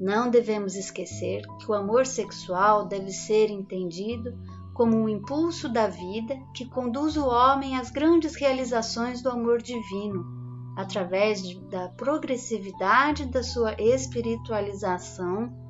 Não 0.00 0.28
devemos 0.28 0.74
esquecer 0.74 1.42
que 1.60 1.70
o 1.70 1.74
amor 1.74 2.04
sexual 2.04 2.88
deve 2.88 3.12
ser 3.12 3.48
entendido 3.48 4.36
como 4.74 4.96
um 4.96 5.08
impulso 5.08 5.68
da 5.68 5.86
vida 5.86 6.36
que 6.56 6.68
conduz 6.68 7.16
o 7.16 7.28
homem 7.28 7.76
às 7.76 7.88
grandes 7.88 8.34
realizações 8.34 9.22
do 9.22 9.28
amor 9.28 9.62
divino, 9.62 10.24
através 10.76 11.40
de, 11.46 11.60
da 11.68 11.88
progressividade 11.90 13.26
da 13.26 13.44
sua 13.44 13.80
espiritualização 13.80 15.69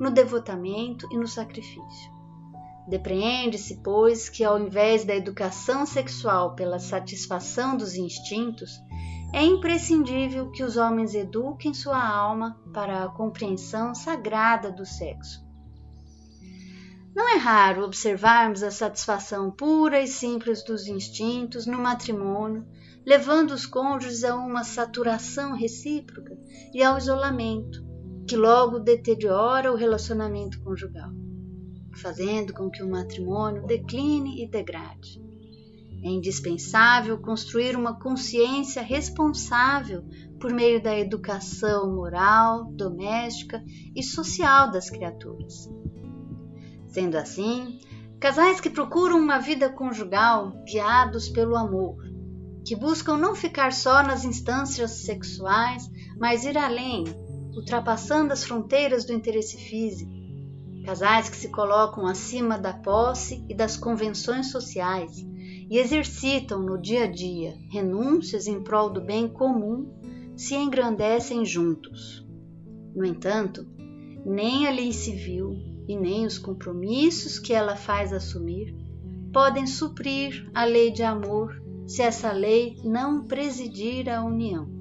no 0.00 0.10
devotamento 0.10 1.06
e 1.12 1.18
no 1.18 1.28
sacrifício. 1.28 2.10
Depreende-se, 2.88 3.82
pois, 3.84 4.30
que 4.30 4.42
ao 4.42 4.58
invés 4.58 5.04
da 5.04 5.14
educação 5.14 5.84
sexual 5.84 6.56
pela 6.56 6.78
satisfação 6.78 7.76
dos 7.76 7.94
instintos, 7.94 8.80
é 9.32 9.44
imprescindível 9.44 10.50
que 10.50 10.64
os 10.64 10.76
homens 10.76 11.14
eduquem 11.14 11.72
sua 11.72 12.02
alma 12.02 12.58
para 12.72 13.04
a 13.04 13.08
compreensão 13.08 13.94
sagrada 13.94 14.72
do 14.72 14.84
sexo. 14.84 15.48
Não 17.14 17.28
é 17.28 17.36
raro 17.36 17.84
observarmos 17.84 18.62
a 18.62 18.70
satisfação 18.70 19.50
pura 19.50 20.00
e 20.00 20.08
simples 20.08 20.64
dos 20.64 20.86
instintos 20.86 21.66
no 21.66 21.78
matrimônio, 21.78 22.66
levando 23.04 23.50
os 23.50 23.66
cônjuges 23.66 24.24
a 24.24 24.34
uma 24.34 24.64
saturação 24.64 25.54
recíproca 25.54 26.36
e 26.72 26.82
ao 26.82 26.96
isolamento, 26.96 27.89
que 28.30 28.36
logo 28.36 28.78
deteriora 28.78 29.72
o 29.72 29.74
relacionamento 29.74 30.62
conjugal, 30.62 31.10
fazendo 31.96 32.52
com 32.52 32.70
que 32.70 32.80
o 32.80 32.88
matrimônio 32.88 33.66
decline 33.66 34.40
e 34.40 34.48
degrade. 34.48 35.20
É 36.04 36.08
indispensável 36.08 37.18
construir 37.18 37.74
uma 37.74 37.98
consciência 37.98 38.82
responsável 38.82 40.04
por 40.38 40.52
meio 40.52 40.80
da 40.80 40.96
educação 40.96 41.92
moral, 41.92 42.66
doméstica 42.66 43.60
e 43.96 44.00
social 44.00 44.70
das 44.70 44.88
criaturas. 44.88 45.68
Sendo 46.86 47.16
assim, 47.16 47.80
casais 48.20 48.60
que 48.60 48.70
procuram 48.70 49.18
uma 49.18 49.40
vida 49.40 49.68
conjugal 49.68 50.52
guiados 50.64 51.28
pelo 51.28 51.56
amor, 51.56 51.96
que 52.64 52.76
buscam 52.76 53.16
não 53.16 53.34
ficar 53.34 53.72
só 53.72 54.04
nas 54.04 54.24
instâncias 54.24 55.02
sexuais, 55.02 55.90
mas 56.16 56.44
ir 56.44 56.56
além, 56.56 57.02
ultrapassando 57.54 58.32
as 58.32 58.44
fronteiras 58.44 59.04
do 59.04 59.12
interesse 59.12 59.56
físico. 59.56 60.12
Casais 60.84 61.28
que 61.28 61.36
se 61.36 61.48
colocam 61.48 62.06
acima 62.06 62.58
da 62.58 62.72
posse 62.72 63.44
e 63.48 63.54
das 63.54 63.76
convenções 63.76 64.50
sociais 64.50 65.24
e 65.70 65.78
exercitam 65.78 66.60
no 66.60 66.80
dia 66.80 67.04
a 67.04 67.06
dia 67.06 67.54
renúncias 67.70 68.46
em 68.46 68.62
prol 68.62 68.90
do 68.90 69.00
bem 69.00 69.28
comum 69.28 69.88
se 70.36 70.54
engrandecem 70.54 71.44
juntos. 71.44 72.26
No 72.94 73.04
entanto, 73.04 73.66
nem 74.24 74.66
a 74.66 74.70
lei 74.70 74.92
civil 74.92 75.54
e 75.86 75.96
nem 75.96 76.26
os 76.26 76.38
compromissos 76.38 77.38
que 77.38 77.52
ela 77.52 77.76
faz 77.76 78.12
assumir 78.12 78.74
podem 79.32 79.66
suprir 79.66 80.50
a 80.54 80.64
lei 80.64 80.90
de 80.90 81.02
amor 81.02 81.62
se 81.86 82.02
essa 82.02 82.32
lei 82.32 82.80
não 82.82 83.24
presidir 83.26 84.08
a 84.08 84.24
união. 84.24 84.79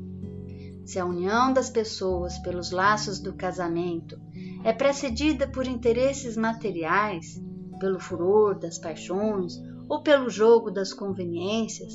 Se 0.89 0.97
a 0.97 1.05
união 1.05 1.53
das 1.53 1.69
pessoas 1.69 2.39
pelos 2.39 2.71
laços 2.71 3.19
do 3.19 3.35
casamento 3.35 4.19
é 4.63 4.73
precedida 4.73 5.47
por 5.47 5.67
interesses 5.67 6.35
materiais, 6.35 7.39
pelo 7.79 7.99
furor 7.99 8.57
das 8.57 8.79
paixões 8.79 9.53
ou 9.87 10.01
pelo 10.01 10.31
jogo 10.31 10.71
das 10.71 10.91
conveniências, 10.91 11.93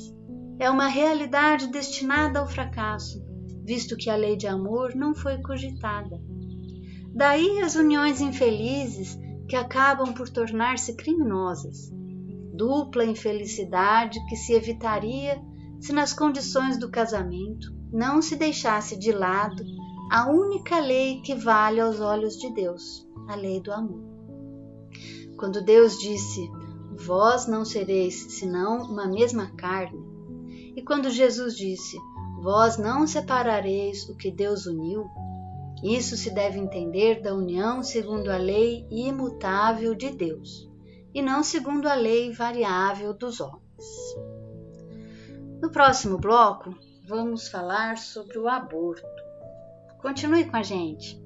é 0.57 0.69
uma 0.69 0.87
realidade 0.87 1.67
destinada 1.67 2.39
ao 2.39 2.47
fracasso, 2.47 3.21
visto 3.65 3.97
que 3.97 4.09
a 4.09 4.15
lei 4.15 4.37
de 4.37 4.47
amor 4.47 4.95
não 4.95 5.13
foi 5.13 5.41
cogitada. 5.41 6.17
Daí 7.13 7.59
as 7.59 7.75
uniões 7.75 8.21
infelizes 8.21 9.19
que 9.49 9.57
acabam 9.57 10.13
por 10.13 10.29
tornar-se 10.29 10.95
criminosas. 10.95 11.91
Dupla 12.53 13.03
infelicidade 13.03 14.25
que 14.29 14.37
se 14.37 14.53
evitaria 14.53 15.37
se 15.81 15.91
nas 15.91 16.13
condições 16.13 16.79
do 16.79 16.89
casamento 16.89 17.75
não 17.95 18.21
se 18.21 18.35
deixasse 18.35 18.97
de 18.97 19.13
lado 19.13 19.63
a 20.11 20.29
única 20.29 20.79
lei 20.79 21.21
que 21.21 21.33
vale 21.33 21.79
aos 21.79 22.01
olhos 22.01 22.37
de 22.37 22.53
Deus, 22.53 23.07
a 23.25 23.35
lei 23.35 23.61
do 23.61 23.71
amor. 23.71 24.03
Quando 25.37 25.63
Deus 25.63 25.97
disse: 25.97 26.51
Vós 26.91 27.47
não 27.47 27.63
sereis 27.63 28.33
senão 28.33 28.83
uma 28.83 29.07
mesma 29.07 29.49
carne, 29.55 29.97
e 30.75 30.81
quando 30.81 31.09
Jesus 31.09 31.55
disse: 31.55 31.97
Vós 32.41 32.77
não 32.77 33.07
separareis 33.07 34.09
o 34.09 34.17
que 34.17 34.29
Deus 34.29 34.65
uniu, 34.65 35.09
isso 35.81 36.17
se 36.17 36.31
deve 36.31 36.59
entender 36.59 37.21
da 37.21 37.33
união 37.33 37.81
segundo 37.81 38.29
a 38.29 38.35
lei 38.37 38.85
imutável 38.91 39.95
de 39.95 40.09
Deus, 40.09 40.69
e 41.13 41.21
não 41.21 41.41
segundo 41.41 41.87
a 41.87 41.95
lei 41.95 42.33
variável 42.33 43.13
dos 43.13 43.39
homens. 43.39 43.63
No 45.61 45.71
próximo 45.71 46.17
bloco, 46.17 46.75
vamos 47.07 47.47
falar 47.47 47.97
sobre 47.97 48.37
o 48.37 48.47
aborto. 48.47 49.05
Continue 50.01 50.45
com 50.45 50.57
a 50.57 50.63
gente. 50.63 51.23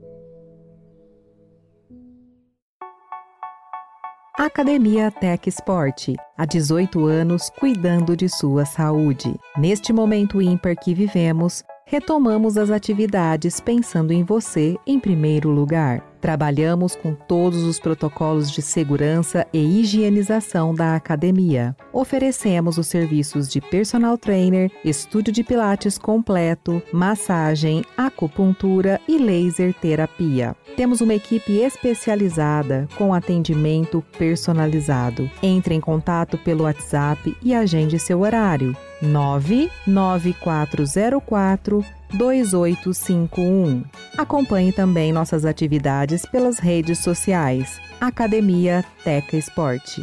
Academia 4.37 5.11
Tech 5.11 5.49
Sport, 5.49 6.15
há 6.37 6.45
18 6.45 7.05
anos 7.05 7.49
cuidando 7.59 8.15
de 8.15 8.29
sua 8.29 8.65
saúde. 8.65 9.37
Neste 9.57 9.91
momento 9.91 10.41
ímpar 10.41 10.77
que 10.77 10.93
vivemos, 10.93 11.61
retomamos 11.85 12.57
as 12.57 12.71
atividades 12.71 13.59
pensando 13.59 14.13
em 14.13 14.23
você 14.23 14.77
em 14.87 14.97
primeiro 14.97 15.49
lugar. 15.49 16.01
Trabalhamos 16.21 16.95
com 16.95 17.13
todos 17.13 17.63
os 17.63 17.77
protocolos 17.79 18.49
de 18.51 18.61
segurança 18.61 19.47
e 19.53 19.79
higienização 19.79 20.75
da 20.75 20.95
academia. 20.95 21.75
Oferecemos 21.93 22.77
os 22.77 22.87
serviços 22.87 23.47
de 23.49 23.61
personal 23.61 24.17
trainer, 24.17 24.69
estúdio 24.83 25.31
de 25.31 25.41
pilates 25.43 25.97
completo, 25.97 26.81
massagem, 26.91 27.85
acupuntura 27.97 28.99
e 29.07 29.17
laser 29.17 29.73
terapia. 29.73 30.53
Temos 30.75 30.99
uma 31.01 31.13
equipe 31.13 31.57
especializada 31.57 32.87
com 32.97 33.13
atendimento 33.13 34.03
personalizado. 34.17 35.29
Entre 35.41 35.73
em 35.75 35.81
contato 35.81 36.37
pelo 36.37 36.63
WhatsApp 36.63 37.37
e 37.41 37.53
agende 37.53 37.97
seu 37.99 38.21
horário. 38.21 38.75
99404 39.01 41.98
2851. 42.13 43.83
Acompanhe 44.17 44.71
também 44.71 45.11
nossas 45.11 45.45
atividades 45.45 46.25
pelas 46.25 46.59
redes 46.59 46.99
sociais. 46.99 47.79
Academia 47.99 48.83
Teca 49.03 49.37
Esporte. 49.37 50.01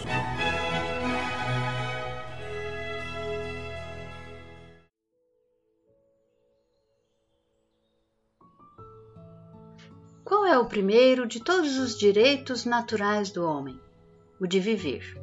Qual 10.24 10.46
é 10.46 10.58
o 10.58 10.64
primeiro 10.64 11.26
de 11.26 11.40
todos 11.40 11.78
os 11.78 11.98
direitos 11.98 12.64
naturais 12.64 13.30
do 13.30 13.44
homem? 13.44 13.78
O 14.40 14.46
de 14.46 14.58
viver. 14.58 15.20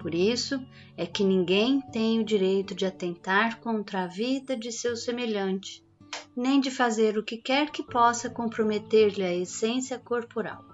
Por 0.00 0.12
isso 0.14 0.60
é 0.96 1.06
que 1.06 1.24
ninguém 1.24 1.80
tem 1.80 2.20
o 2.20 2.24
direito 2.24 2.74
de 2.74 2.84
atentar 2.84 3.60
contra 3.60 4.02
a 4.02 4.06
vida 4.06 4.56
de 4.56 4.70
seu 4.70 4.96
semelhante, 4.96 5.85
nem 6.36 6.60
de 6.60 6.70
fazer 6.70 7.16
o 7.16 7.22
que 7.22 7.36
quer 7.36 7.70
que 7.70 7.82
possa 7.82 8.28
comprometer-lhe 8.30 9.22
a 9.22 9.34
essência 9.34 9.98
corporal. 9.98 10.64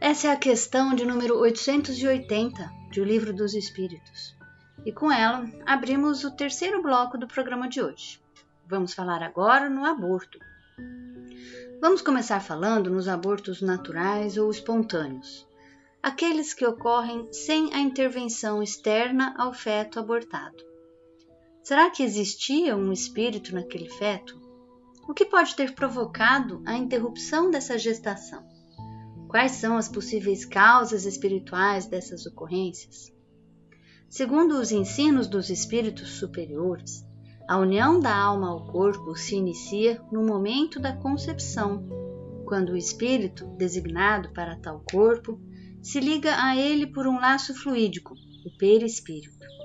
Essa 0.00 0.28
é 0.28 0.32
a 0.32 0.36
questão 0.36 0.94
de 0.94 1.04
número 1.04 1.38
880 1.38 2.70
de 2.90 3.00
O 3.00 3.04
Livro 3.04 3.32
dos 3.32 3.54
Espíritos. 3.54 4.36
E 4.84 4.92
com 4.92 5.10
ela 5.10 5.48
abrimos 5.64 6.24
o 6.24 6.36
terceiro 6.36 6.82
bloco 6.82 7.16
do 7.16 7.26
programa 7.26 7.68
de 7.68 7.82
hoje. 7.82 8.20
Vamos 8.68 8.94
falar 8.94 9.22
agora 9.22 9.70
no 9.70 9.84
aborto. 9.84 10.38
Vamos 11.80 12.02
começar 12.02 12.40
falando 12.40 12.90
nos 12.90 13.08
abortos 13.08 13.60
naturais 13.60 14.36
ou 14.36 14.50
espontâneos 14.50 15.46
aqueles 16.06 16.54
que 16.54 16.64
ocorrem 16.64 17.26
sem 17.32 17.74
a 17.74 17.80
intervenção 17.80 18.62
externa 18.62 19.34
ao 19.36 19.52
feto 19.52 19.98
abortado. 19.98 20.64
Será 21.66 21.90
que 21.90 22.04
existia 22.04 22.76
um 22.76 22.92
espírito 22.92 23.52
naquele 23.52 23.88
feto? 23.88 24.40
O 25.08 25.12
que 25.12 25.24
pode 25.24 25.56
ter 25.56 25.74
provocado 25.74 26.62
a 26.64 26.76
interrupção 26.76 27.50
dessa 27.50 27.76
gestação? 27.76 28.46
Quais 29.26 29.50
são 29.50 29.76
as 29.76 29.88
possíveis 29.88 30.44
causas 30.44 31.04
espirituais 31.04 31.84
dessas 31.86 32.24
ocorrências? 32.24 33.12
Segundo 34.08 34.60
os 34.60 34.70
ensinos 34.70 35.26
dos 35.26 35.50
espíritos 35.50 36.10
superiores, 36.20 37.04
a 37.48 37.58
união 37.58 37.98
da 37.98 38.14
alma 38.14 38.48
ao 38.48 38.64
corpo 38.66 39.16
se 39.16 39.34
inicia 39.34 40.00
no 40.12 40.24
momento 40.24 40.78
da 40.78 40.96
concepção, 40.96 41.84
quando 42.46 42.74
o 42.74 42.76
espírito, 42.76 43.44
designado 43.58 44.32
para 44.32 44.54
tal 44.60 44.84
corpo, 44.88 45.40
se 45.82 45.98
liga 45.98 46.32
a 46.40 46.56
ele 46.56 46.86
por 46.86 47.08
um 47.08 47.18
laço 47.18 47.52
fluídico, 47.56 48.14
o 48.14 48.56
perispírito, 48.56 49.55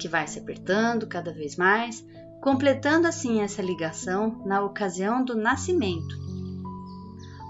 que 0.00 0.08
vai 0.08 0.26
se 0.26 0.38
apertando 0.38 1.06
cada 1.06 1.30
vez 1.30 1.56
mais, 1.56 2.04
completando 2.40 3.06
assim 3.06 3.42
essa 3.42 3.60
ligação 3.60 4.42
na 4.46 4.62
ocasião 4.62 5.22
do 5.22 5.36
nascimento. 5.36 6.18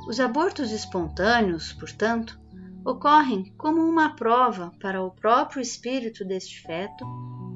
Os 0.09 0.19
abortos 0.19 0.73
espontâneos, 0.73 1.73
portanto, 1.73 2.39
ocorrem 2.85 3.55
como 3.57 3.81
uma 3.81 4.17
prova 4.17 4.73
para 4.81 5.01
o 5.01 5.13
próprio 5.13 5.63
espírito 5.63 6.25
deste 6.25 6.61
feto, 6.63 7.05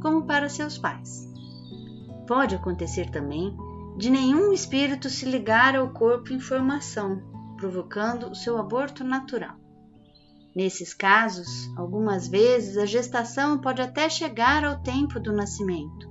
como 0.01 0.25
para 0.25 0.49
seus 0.49 0.79
pais. 0.79 1.29
Pode 2.29 2.55
acontecer 2.55 3.11
também 3.11 3.57
de 3.99 4.11
nenhum 4.11 4.53
espírito 4.53 5.11
se 5.11 5.25
ligar 5.25 5.75
ao 5.75 5.91
corpo 5.91 6.33
em 6.33 6.39
formação, 6.39 7.21
provocando 7.57 8.31
o 8.31 8.35
seu 8.35 8.59
aborto 8.59 9.03
natural. 9.03 9.64
Nesses 10.55 10.95
casos, 10.95 11.69
algumas 11.77 12.29
vezes 12.29 12.77
a 12.77 12.87
gestação 12.87 13.59
pode 13.59 13.83
até 13.83 14.09
chegar 14.09 14.65
ao 14.65 14.81
tempo 14.81 15.19
do 15.19 15.33
nascimento, 15.33 16.09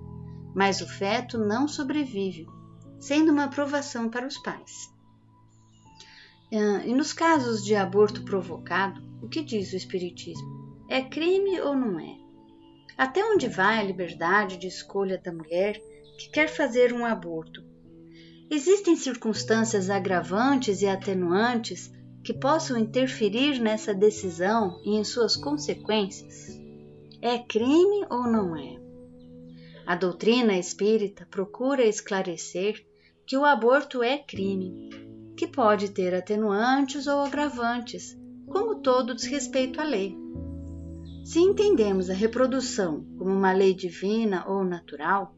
mas 0.53 0.82
o 0.82 0.88
feto 0.88 1.38
não 1.38 1.65
sobrevive, 1.65 2.45
sendo 2.99 3.32
uma 3.32 3.47
provação 3.47 4.10
para 4.10 4.27
os 4.27 4.38
pais. 4.38 4.91
E 6.51 6.93
nos 6.93 7.13
casos 7.13 7.63
de 7.63 7.73
aborto 7.73 8.23
provocado, 8.23 9.01
o 9.21 9.29
que 9.29 9.41
diz 9.41 9.71
o 9.71 9.77
Espiritismo? 9.77 10.84
É 10.89 11.01
crime 11.01 11.62
ou 11.62 11.75
não 11.75 11.97
é? 11.99 12.17
Até 12.97 13.23
onde 13.23 13.47
vai 13.47 13.79
a 13.79 13.84
liberdade 13.84 14.58
de 14.58 14.67
escolha 14.67 15.17
da 15.17 15.32
mulher 15.32 15.82
que 16.19 16.29
quer 16.29 16.47
fazer 16.49 16.91
um 16.91 17.06
aborto? 17.06 17.63
Existem 18.51 18.95
circunstâncias 18.95 19.89
agravantes 19.89 20.82
e 20.82 20.88
atenuantes 20.88 21.92
que 22.23 22.33
possam 22.33 22.77
interferir 22.77 23.59
nessa 23.59 23.93
decisão 23.93 24.79
e 24.86 24.95
em 24.95 25.03
suas 25.03 25.36
consequências? 25.36 26.57
É 27.21 27.38
crime 27.38 28.05
ou 28.09 28.23
não 28.23 28.55
é? 28.55 28.79
A 29.86 29.95
doutrina 29.95 30.57
espírita 30.57 31.27
procura 31.29 31.83
esclarecer 31.83 32.86
que 33.27 33.36
o 33.36 33.43
aborto 33.43 34.01
é 34.01 34.17
crime, 34.17 34.89
que 35.36 35.45
pode 35.45 35.91
ter 35.91 36.15
atenuantes 36.15 37.07
ou 37.07 37.19
agravantes, 37.19 38.17
como 38.47 38.75
todo 38.75 39.13
desrespeito 39.13 39.81
à 39.81 39.83
lei. 39.83 40.17
Se 41.25 41.39
entendemos 41.39 42.09
a 42.09 42.13
reprodução 42.13 43.05
como 43.17 43.31
uma 43.31 43.51
lei 43.51 43.73
divina 43.73 44.45
ou 44.47 44.63
natural, 44.63 45.36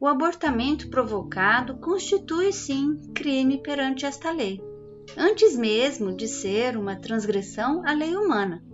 o 0.00 0.08
abortamento 0.08 0.90
provocado 0.90 1.76
constitui 1.78 2.52
sim 2.52 3.00
crime 3.14 3.58
perante 3.58 4.04
esta 4.04 4.32
lei 4.32 4.73
antes 5.16 5.56
mesmo 5.56 6.16
de 6.16 6.26
ser 6.26 6.76
uma 6.76 6.96
transgressão 6.96 7.86
à 7.86 7.92
lei 7.92 8.16
humana, 8.16 8.64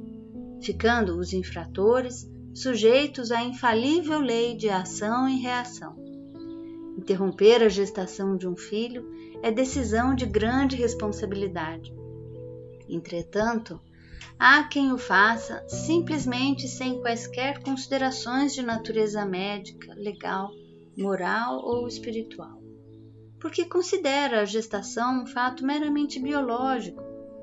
ficando 0.62 1.18
os 1.18 1.32
infratores 1.32 2.28
sujeitos 2.54 3.30
à 3.30 3.42
infalível 3.42 4.20
lei 4.20 4.56
de 4.56 4.68
ação 4.68 5.28
e 5.28 5.40
reação. 5.40 5.96
Interromper 6.96 7.62
a 7.62 7.68
gestação 7.68 8.36
de 8.36 8.46
um 8.46 8.56
filho 8.56 9.08
é 9.42 9.50
decisão 9.50 10.14
de 10.14 10.26
grande 10.26 10.76
responsabilidade. 10.76 11.94
Entretanto, 12.88 13.80
há 14.38 14.64
quem 14.64 14.92
o 14.92 14.98
faça 14.98 15.64
simplesmente 15.68 16.68
sem 16.68 17.00
quaisquer 17.00 17.62
considerações 17.62 18.52
de 18.52 18.62
natureza 18.62 19.24
médica, 19.24 19.94
legal, 19.94 20.50
moral 20.96 21.64
ou 21.64 21.86
espiritual 21.86 22.59
porque 23.40 23.64
considera 23.64 24.42
a 24.42 24.44
gestação 24.44 25.22
um 25.22 25.26
fato 25.26 25.64
meramente 25.64 26.20
biológico 26.20 27.02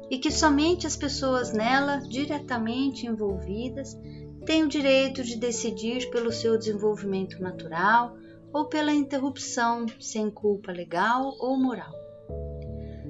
e 0.10 0.20
que 0.20 0.32
somente 0.32 0.86
as 0.88 0.96
pessoas 0.96 1.52
nela 1.52 1.98
diretamente 1.98 3.06
envolvidas 3.06 3.98
têm 4.46 4.64
o 4.64 4.70
direito 4.70 5.24
de 5.24 5.36
decidir 5.36 6.10
pelo 6.10 6.32
seu 6.32 6.58
desenvolvimento 6.58 7.42
natural 7.42 8.16
ou 8.54 8.66
pela 8.66 8.94
interrupção 8.94 9.86
sem 10.00 10.30
culpa 10.30 10.72
legal 10.72 11.36
ou 11.40 11.58
moral. 11.58 11.94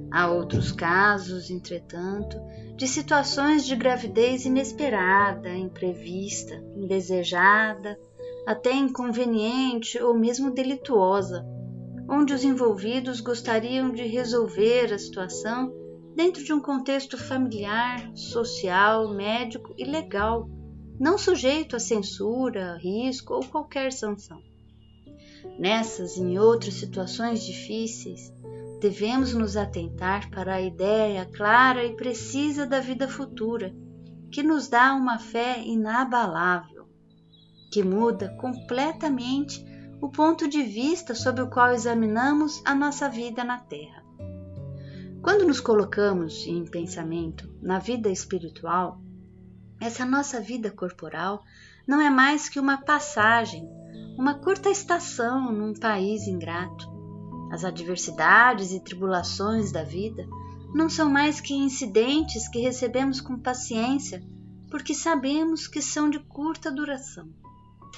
Há 0.09 0.31
outros 0.31 0.71
casos, 0.71 1.51
entretanto, 1.51 2.39
de 2.75 2.87
situações 2.87 3.65
de 3.65 3.75
gravidez 3.75 4.45
inesperada, 4.45 5.53
imprevista, 5.53 6.55
indesejada, 6.75 7.99
até 8.47 8.71
inconveniente 8.73 10.01
ou 10.01 10.13
mesmo 10.13 10.49
delituosa 10.49 11.45
onde 12.09 12.33
os 12.33 12.43
envolvidos 12.43 13.19
gostariam 13.19 13.91
de 13.91 14.03
resolver 14.03 14.93
a 14.93 14.99
situação 14.99 15.73
dentro 16.15 16.43
de 16.43 16.53
um 16.53 16.59
contexto 16.59 17.17
familiar, 17.17 18.11
social, 18.15 19.13
médico 19.13 19.73
e 19.77 19.83
legal, 19.83 20.49
não 20.99 21.17
sujeito 21.17 21.75
a 21.75 21.79
censura, 21.79 22.77
risco 22.77 23.35
ou 23.35 23.45
qualquer 23.45 23.91
sanção. 23.91 24.41
Nessas 25.59 26.17
e 26.17 26.21
em 26.21 26.39
outras 26.39 26.75
situações 26.75 27.45
difíceis, 27.45 28.33
devemos 28.81 29.33
nos 29.33 29.55
atentar 29.55 30.29
para 30.31 30.55
a 30.55 30.61
ideia 30.61 31.25
clara 31.25 31.85
e 31.85 31.95
precisa 31.95 32.65
da 32.65 32.79
vida 32.79 33.07
futura, 33.07 33.75
que 34.31 34.41
nos 34.41 34.67
dá 34.67 34.93
uma 34.93 35.19
fé 35.19 35.61
inabalável, 35.63 36.87
que 37.71 37.83
muda 37.83 38.35
completamente 38.39 39.66
o 40.01 40.09
ponto 40.09 40.47
de 40.47 40.61
vista 40.63 41.15
sob 41.15 41.41
o 41.41 41.49
qual 41.49 41.71
examinamos 41.71 42.61
a 42.65 42.75
nossa 42.75 43.09
vida 43.09 43.43
na 43.43 43.57
Terra. 43.57 44.03
Quando 45.21 45.45
nos 45.45 45.59
colocamos 45.59 46.45
em 46.45 46.65
pensamento 46.65 47.49
na 47.61 47.79
vida 47.79 48.09
espiritual, 48.09 49.01
essa 49.79 50.05
nossa 50.05 50.39
vida 50.39 50.71
corporal 50.71 51.43
não 51.87 51.99
é 51.99 52.09
mais 52.09 52.47
que 52.49 52.59
uma 52.59 52.77
passagem 52.77 53.67
uma 54.17 54.33
curta 54.33 54.69
estação 54.71 55.51
num 55.51 55.75
país 55.75 56.27
ingrato. 56.27 56.89
As 57.51 57.63
adversidades 57.63 58.71
e 58.71 58.79
tribulações 58.79 59.71
da 59.71 59.83
vida 59.83 60.27
não 60.73 60.89
são 60.89 61.07
mais 61.07 61.39
que 61.39 61.53
incidentes 61.53 62.47
que 62.47 62.59
recebemos 62.59 63.21
com 63.21 63.37
paciência, 63.37 64.23
porque 64.71 64.95
sabemos 64.95 65.67
que 65.67 65.83
são 65.83 66.09
de 66.09 66.19
curta 66.19 66.71
duração. 66.71 67.29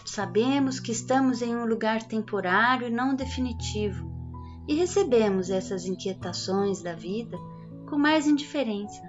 Sabemos 0.06 0.80
que 0.80 0.92
estamos 0.92 1.42
em 1.42 1.56
um 1.56 1.66
lugar 1.66 2.04
temporário 2.04 2.88
e 2.88 2.92
não 2.92 3.16
definitivo, 3.16 4.10
e 4.68 4.76
recebemos 4.76 5.50
essas 5.50 5.86
inquietações 5.86 6.82
da 6.82 6.94
vida 6.94 7.38
com 7.88 7.98
mais 7.98 8.28
indiferença. 8.28 9.02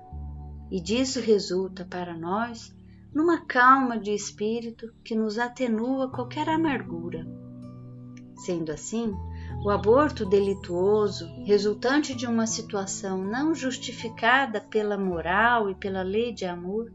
E 0.70 0.80
disso 0.80 1.20
resulta 1.20 1.84
para 1.84 2.16
nós 2.16 2.74
numa 3.14 3.44
calma 3.44 3.98
de 3.98 4.14
espírito 4.14 4.92
que 5.04 5.14
nos 5.14 5.38
atenua 5.38 6.10
qualquer 6.10 6.48
amargura. 6.48 7.26
Sendo 8.36 8.70
assim, 8.72 9.12
o 9.64 9.68
aborto 9.68 10.24
delituoso, 10.24 11.26
resultante 11.44 12.14
de 12.14 12.26
uma 12.26 12.46
situação 12.46 13.22
não 13.22 13.54
justificada 13.54 14.60
pela 14.60 14.96
moral 14.96 15.68
e 15.68 15.74
pela 15.74 16.02
lei 16.02 16.32
de 16.32 16.46
amor, 16.46 16.90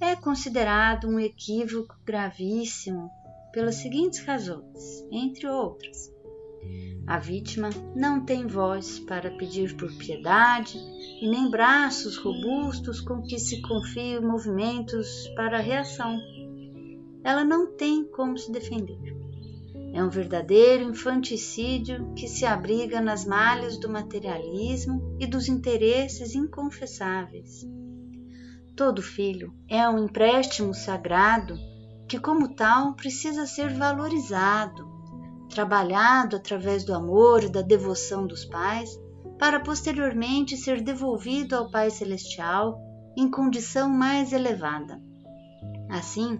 é 0.00 0.16
considerado 0.16 1.06
um 1.06 1.20
equívoco 1.20 1.94
gravíssimo 2.04 3.10
pelas 3.52 3.76
seguintes 3.76 4.24
razões, 4.24 5.06
entre 5.10 5.46
outras. 5.46 6.10
A 7.06 7.18
vítima 7.18 7.70
não 7.96 8.24
tem 8.24 8.46
voz 8.46 9.00
para 9.00 9.30
pedir 9.32 9.76
por 9.76 9.92
piedade 9.96 10.78
e 11.20 11.28
nem 11.28 11.50
braços 11.50 12.16
robustos 12.16 13.00
com 13.00 13.20
que 13.22 13.38
se 13.38 13.60
confie 13.62 14.20
movimentos 14.20 15.26
para 15.34 15.58
a 15.58 15.60
reação. 15.60 16.20
Ela 17.24 17.44
não 17.44 17.74
tem 17.76 18.04
como 18.04 18.38
se 18.38 18.52
defender. 18.52 19.18
É 19.92 20.04
um 20.04 20.08
verdadeiro 20.08 20.84
infanticídio 20.84 22.12
que 22.14 22.28
se 22.28 22.46
abriga 22.46 23.00
nas 23.00 23.24
malhas 23.24 23.76
do 23.76 23.88
materialismo 23.88 25.16
e 25.18 25.26
dos 25.26 25.48
interesses 25.48 26.36
inconfessáveis. 26.36 27.66
Todo 28.76 29.02
filho 29.02 29.52
é 29.68 29.88
um 29.88 30.04
empréstimo 30.04 30.72
sagrado 30.72 31.58
que, 32.10 32.18
como 32.18 32.48
tal, 32.48 32.94
precisa 32.94 33.46
ser 33.46 33.72
valorizado, 33.72 34.84
trabalhado 35.48 36.34
através 36.34 36.82
do 36.82 36.92
amor 36.92 37.44
e 37.44 37.48
da 37.48 37.62
devoção 37.62 38.26
dos 38.26 38.44
pais, 38.44 38.90
para 39.38 39.60
posteriormente 39.60 40.56
ser 40.56 40.80
devolvido 40.80 41.54
ao 41.54 41.70
Pai 41.70 41.88
Celestial 41.88 42.80
em 43.16 43.30
condição 43.30 43.88
mais 43.88 44.32
elevada. 44.32 45.00
Assim, 45.88 46.36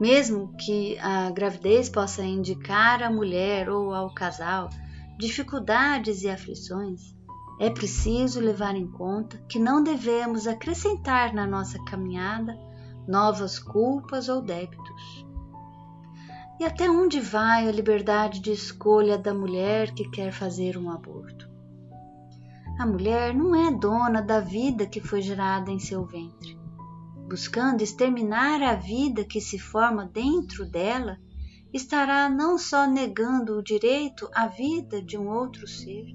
mesmo 0.00 0.52
que 0.56 0.98
a 0.98 1.30
gravidez 1.30 1.88
possa 1.88 2.24
indicar 2.24 3.00
à 3.00 3.08
mulher 3.08 3.70
ou 3.70 3.94
ao 3.94 4.12
casal 4.12 4.68
dificuldades 5.16 6.24
e 6.24 6.28
aflições, 6.28 7.14
é 7.60 7.70
preciso 7.70 8.40
levar 8.40 8.74
em 8.74 8.90
conta 8.90 9.38
que 9.48 9.60
não 9.60 9.80
devemos 9.80 10.48
acrescentar 10.48 11.32
na 11.32 11.46
nossa 11.46 11.78
caminhada 11.84 12.52
novas 13.06 13.58
culpas 13.58 14.28
ou 14.28 14.40
débitos. 14.42 15.26
E 16.60 16.64
até 16.64 16.90
onde 16.90 17.20
vai 17.20 17.68
a 17.68 17.72
liberdade 17.72 18.40
de 18.40 18.52
escolha 18.52 19.18
da 19.18 19.34
mulher 19.34 19.92
que 19.92 20.08
quer 20.08 20.32
fazer 20.32 20.76
um 20.76 20.90
aborto? 20.90 21.50
A 22.78 22.86
mulher 22.86 23.34
não 23.34 23.54
é 23.54 23.70
dona 23.70 24.20
da 24.20 24.40
vida 24.40 24.86
que 24.86 25.00
foi 25.00 25.20
gerada 25.20 25.70
em 25.70 25.78
seu 25.78 26.04
ventre 26.04 26.64
buscando 27.26 27.82
exterminar 27.82 28.62
a 28.62 28.74
vida 28.74 29.24
que 29.24 29.40
se 29.40 29.58
forma 29.58 30.04
dentro 30.04 30.66
dela, 30.66 31.18
estará 31.72 32.28
não 32.28 32.58
só 32.58 32.86
negando 32.86 33.58
o 33.58 33.62
direito 33.62 34.28
à 34.32 34.46
vida 34.46 35.02
de 35.02 35.18
um 35.18 35.28
outro 35.28 35.66
ser, 35.66 36.06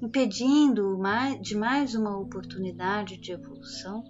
impedindo-o 0.00 1.00
de 1.40 1.56
mais 1.56 1.94
uma 1.94 2.16
oportunidade 2.16 3.16
de 3.16 3.32
evolução, 3.32 4.04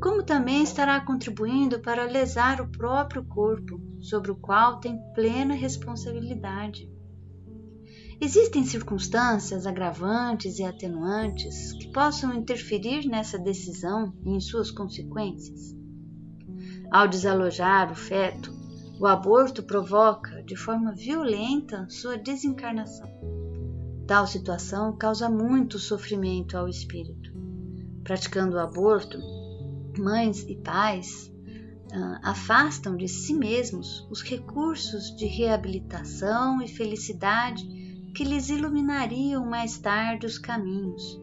como 0.00 0.22
também 0.22 0.62
estará 0.62 0.98
contribuindo 1.00 1.80
para 1.80 2.04
lesar 2.04 2.60
o 2.60 2.68
próprio 2.68 3.22
corpo, 3.24 3.80
sobre 4.00 4.30
o 4.30 4.36
qual 4.36 4.80
tem 4.80 4.98
plena 5.14 5.54
responsabilidade. 5.54 6.90
Existem 8.20 8.64
circunstâncias 8.64 9.66
agravantes 9.66 10.58
e 10.58 10.64
atenuantes 10.64 11.72
que 11.74 11.90
possam 11.92 12.34
interferir 12.34 13.06
nessa 13.06 13.38
decisão 13.38 14.14
e 14.24 14.30
em 14.30 14.40
suas 14.40 14.70
consequências. 14.70 15.74
Ao 16.90 17.06
desalojar 17.06 17.90
o 17.92 17.94
feto, 17.94 18.52
o 18.98 19.06
aborto 19.06 19.62
provoca 19.62 20.42
de 20.42 20.56
forma 20.56 20.92
violenta 20.92 21.86
sua 21.88 22.18
desencarnação. 22.18 23.08
Tal 24.06 24.26
situação 24.26 24.96
causa 24.96 25.30
muito 25.30 25.78
sofrimento 25.78 26.58
ao 26.58 26.68
espírito. 26.68 27.32
Praticando 28.02 28.56
o 28.56 28.60
aborto, 28.60 29.18
mães 29.98 30.44
e 30.48 30.54
pais 30.56 31.32
uh, 31.92 32.18
afastam 32.22 32.96
de 32.96 33.08
si 33.08 33.34
mesmos 33.34 34.06
os 34.10 34.22
recursos 34.22 35.14
de 35.16 35.26
reabilitação 35.26 36.62
e 36.62 36.68
felicidade 36.68 37.66
que 38.14 38.24
lhes 38.24 38.48
iluminariam 38.48 39.44
mais 39.46 39.78
tarde 39.78 40.26
os 40.26 40.38
caminhos, 40.38 41.20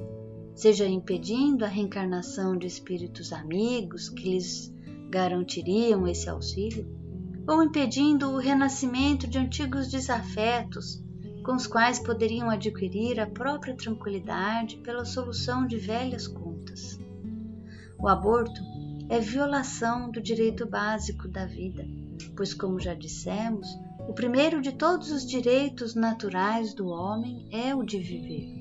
seja 0.55 0.87
impedindo 0.87 1.65
a 1.65 1.67
reencarnação 1.67 2.57
de 2.57 2.65
espíritos 2.65 3.33
amigos 3.33 4.09
que 4.09 4.29
lhes 4.29 4.73
garantiriam 5.09 6.07
esse 6.07 6.29
auxílio, 6.29 6.87
ou 7.47 7.63
impedindo 7.63 8.29
o 8.29 8.37
renascimento 8.37 9.27
de 9.27 9.37
antigos 9.37 9.89
desafetos 9.89 11.01
com 11.43 11.55
os 11.55 11.65
quais 11.65 11.97
poderiam 11.97 12.49
adquirir 12.49 13.21
a 13.21 13.25
própria 13.25 13.73
tranquilidade 13.73 14.77
pela 14.77 15.05
solução 15.05 15.65
de 15.65 15.77
velhas 15.77 16.27
contas. 16.27 16.99
O 17.99 18.07
aborto 18.07 18.61
é 19.09 19.19
violação 19.19 20.11
do 20.11 20.21
direito 20.21 20.67
básico 20.67 21.27
da 21.27 21.45
vida, 21.45 21.85
pois, 22.35 22.53
como 22.53 22.79
já 22.79 22.93
dissemos, 22.93 23.67
o 24.07 24.13
primeiro 24.13 24.61
de 24.61 24.71
todos 24.71 25.11
os 25.11 25.25
direitos 25.25 25.95
naturais 25.95 26.73
do 26.73 26.87
homem 26.87 27.47
é 27.51 27.73
o 27.73 27.83
de 27.83 27.97
viver. 27.97 28.57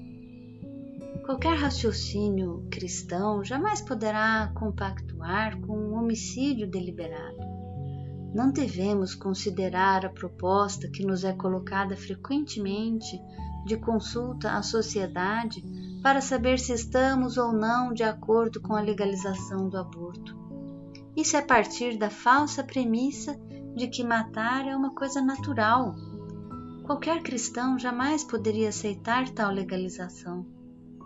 Qualquer 1.24 1.58
raciocínio 1.58 2.66
cristão 2.70 3.44
jamais 3.44 3.80
poderá 3.80 4.50
compactuar 4.54 5.60
com 5.60 5.76
um 5.76 5.94
homicídio 5.94 6.70
deliberado. 6.70 7.38
Não 8.34 8.50
devemos 8.50 9.14
considerar 9.14 10.06
a 10.06 10.10
proposta 10.10 10.88
que 10.88 11.04
nos 11.04 11.24
é 11.24 11.32
colocada 11.32 11.96
frequentemente 11.96 13.20
de 13.66 13.76
consulta 13.76 14.52
à 14.52 14.62
sociedade 14.62 15.64
para 16.06 16.20
saber 16.20 16.60
se 16.60 16.72
estamos 16.72 17.36
ou 17.36 17.52
não 17.52 17.92
de 17.92 18.04
acordo 18.04 18.60
com 18.60 18.76
a 18.76 18.80
legalização 18.80 19.68
do 19.68 19.76
aborto. 19.76 20.36
Isso 21.16 21.36
é 21.36 21.42
partir 21.42 21.98
da 21.98 22.08
falsa 22.08 22.62
premissa 22.62 23.36
de 23.74 23.88
que 23.88 24.04
matar 24.04 24.68
é 24.68 24.76
uma 24.76 24.94
coisa 24.94 25.20
natural. 25.20 25.96
Qualquer 26.84 27.24
cristão 27.24 27.76
jamais 27.76 28.22
poderia 28.22 28.68
aceitar 28.68 29.28
tal 29.30 29.50
legalização, 29.50 30.46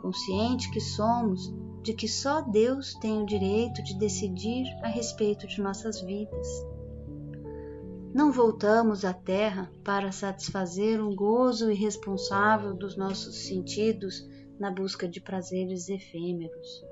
consciente 0.03 0.71
que 0.71 0.83
somos 0.83 1.51
de 1.83 1.95
que 1.95 2.07
só 2.07 2.43
Deus 2.43 2.93
tem 2.97 3.23
o 3.23 3.27
direito 3.27 3.83
de 3.83 3.99
decidir 3.99 4.67
a 4.83 4.89
respeito 4.89 5.47
de 5.47 5.63
nossas 5.63 5.99
vidas. 6.03 6.47
Não 8.13 8.31
voltamos 8.31 9.03
à 9.03 9.15
Terra 9.15 9.73
para 9.83 10.13
satisfazer 10.13 11.03
um 11.03 11.15
gozo 11.15 11.71
irresponsável 11.71 12.75
dos 12.75 12.99
nossos 12.99 13.47
sentidos 13.47 14.29
na 14.61 14.71
busca 14.71 15.09
de 15.09 15.21
prazeres 15.21 15.89
efêmeros. 15.89 16.85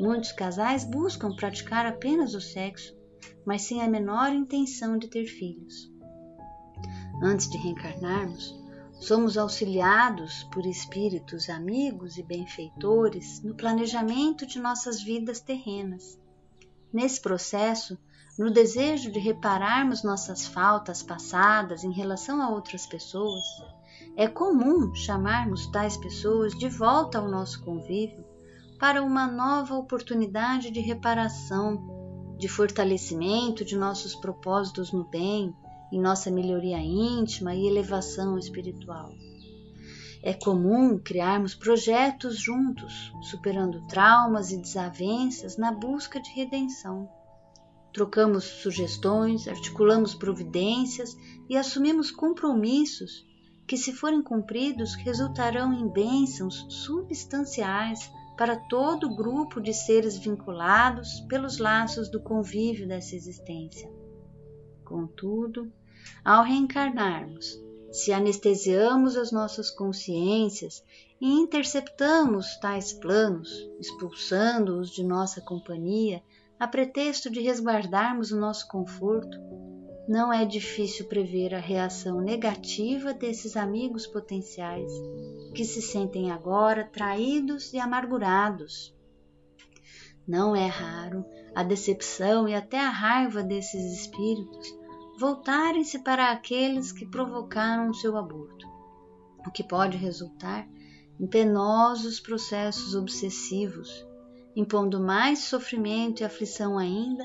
Muitos 0.00 0.32
casais 0.32 0.82
buscam 0.82 1.36
praticar 1.36 1.86
apenas 1.86 2.34
o 2.34 2.40
sexo 2.40 2.96
mas 3.44 3.62
sem 3.62 3.82
a 3.82 3.88
menor 3.88 4.32
intenção 4.32 4.98
de 4.98 5.08
ter 5.08 5.26
filhos. 5.26 5.90
Antes 7.22 7.48
de 7.48 7.58
reencarnarmos, 7.58 8.54
somos 9.00 9.36
auxiliados 9.36 10.44
por 10.44 10.64
espíritos 10.66 11.48
amigos 11.48 12.16
e 12.16 12.22
benfeitores 12.22 13.42
no 13.42 13.54
planejamento 13.54 14.46
de 14.46 14.58
nossas 14.58 15.02
vidas 15.02 15.40
terrenas. 15.40 16.18
Nesse 16.92 17.20
processo, 17.20 17.98
no 18.38 18.50
desejo 18.50 19.10
de 19.10 19.18
repararmos 19.18 20.02
nossas 20.02 20.46
faltas 20.46 21.02
passadas 21.02 21.84
em 21.84 21.92
relação 21.92 22.40
a 22.40 22.48
outras 22.48 22.86
pessoas, 22.86 23.44
é 24.16 24.28
comum 24.28 24.94
chamarmos 24.94 25.66
tais 25.66 25.96
pessoas 25.96 26.56
de 26.56 26.68
volta 26.68 27.18
ao 27.18 27.28
nosso 27.28 27.64
convívio 27.64 28.24
para 28.78 29.02
uma 29.02 29.26
nova 29.26 29.74
oportunidade 29.74 30.70
de 30.70 30.78
reparação 30.78 32.36
de 32.38 32.46
fortalecimento 32.46 33.64
de 33.64 33.76
nossos 33.76 34.14
propósitos 34.14 34.92
no 34.92 35.04
bem, 35.04 35.52
em 35.92 36.00
nossa 36.00 36.30
melhoria 36.30 36.78
íntima 36.78 37.54
e 37.54 37.66
elevação 37.66 38.38
espiritual. 38.38 39.12
É 40.22 40.32
comum 40.32 40.98
criarmos 40.98 41.54
projetos 41.54 42.38
juntos, 42.38 43.12
superando 43.22 43.84
traumas 43.88 44.52
e 44.52 44.58
desavenças 44.58 45.56
na 45.56 45.72
busca 45.72 46.20
de 46.20 46.30
redenção. 46.30 47.08
trocamos 47.92 48.44
sugestões, 48.44 49.46
articulamos 49.48 50.14
providências 50.14 51.16
e 51.48 51.56
assumimos 51.56 52.10
compromissos 52.10 53.24
que, 53.66 53.76
se 53.76 53.92
forem 53.92 54.22
cumpridos, 54.22 54.94
resultarão 54.94 55.72
em 55.72 55.88
bênçãos 55.88 56.66
substanciais 56.68 58.10
para 58.36 58.56
todo 58.56 59.06
o 59.06 59.16
grupo 59.16 59.60
de 59.60 59.72
seres 59.72 60.18
vinculados 60.18 61.20
pelos 61.28 61.58
laços 61.58 62.10
do 62.10 62.20
convívio 62.20 62.86
dessa 62.86 63.14
existência. 63.14 63.90
Contudo, 64.84 65.72
ao 66.24 66.42
reencarnarmos, 66.42 67.58
se 67.92 68.12
anestesiamos 68.12 69.16
as 69.16 69.30
nossas 69.30 69.70
consciências 69.70 70.82
e 71.20 71.30
interceptamos 71.30 72.56
tais 72.56 72.92
planos, 72.92 73.48
expulsando-os 73.78 74.90
de 74.90 75.04
nossa 75.04 75.40
companhia 75.40 76.22
a 76.58 76.66
pretexto 76.66 77.30
de 77.30 77.40
resguardarmos 77.40 78.32
o 78.32 78.38
nosso 78.38 78.66
conforto, 78.68 79.38
não 80.06 80.30
é 80.30 80.44
difícil 80.44 81.06
prever 81.06 81.54
a 81.54 81.58
reação 81.58 82.20
negativa 82.20 83.14
desses 83.14 83.56
amigos 83.56 84.06
potenciais 84.06 84.92
que 85.54 85.64
se 85.64 85.80
sentem 85.80 86.30
agora 86.30 86.84
traídos 86.92 87.72
e 87.72 87.78
amargurados. 87.78 88.94
Não 90.28 90.54
é 90.54 90.66
raro 90.66 91.24
a 91.54 91.62
decepção 91.62 92.48
e 92.48 92.54
até 92.54 92.78
a 92.78 92.90
raiva 92.90 93.42
desses 93.42 94.00
espíritos 94.00 94.74
voltarem-se 95.18 96.00
para 96.00 96.32
aqueles 96.32 96.92
que 96.92 97.06
provocaram 97.06 97.88
o 97.88 97.94
seu 97.94 98.16
aborto, 98.16 98.66
o 99.46 99.50
que 99.50 99.62
pode 99.62 99.96
resultar 99.96 100.68
em 101.18 101.26
penosos 101.26 102.20
processos 102.20 102.94
obsessivos, 102.94 104.06
impondo 104.56 105.00
mais 105.00 105.40
sofrimento 105.40 106.20
e 106.20 106.24
aflição 106.24 106.76
ainda 106.76 107.24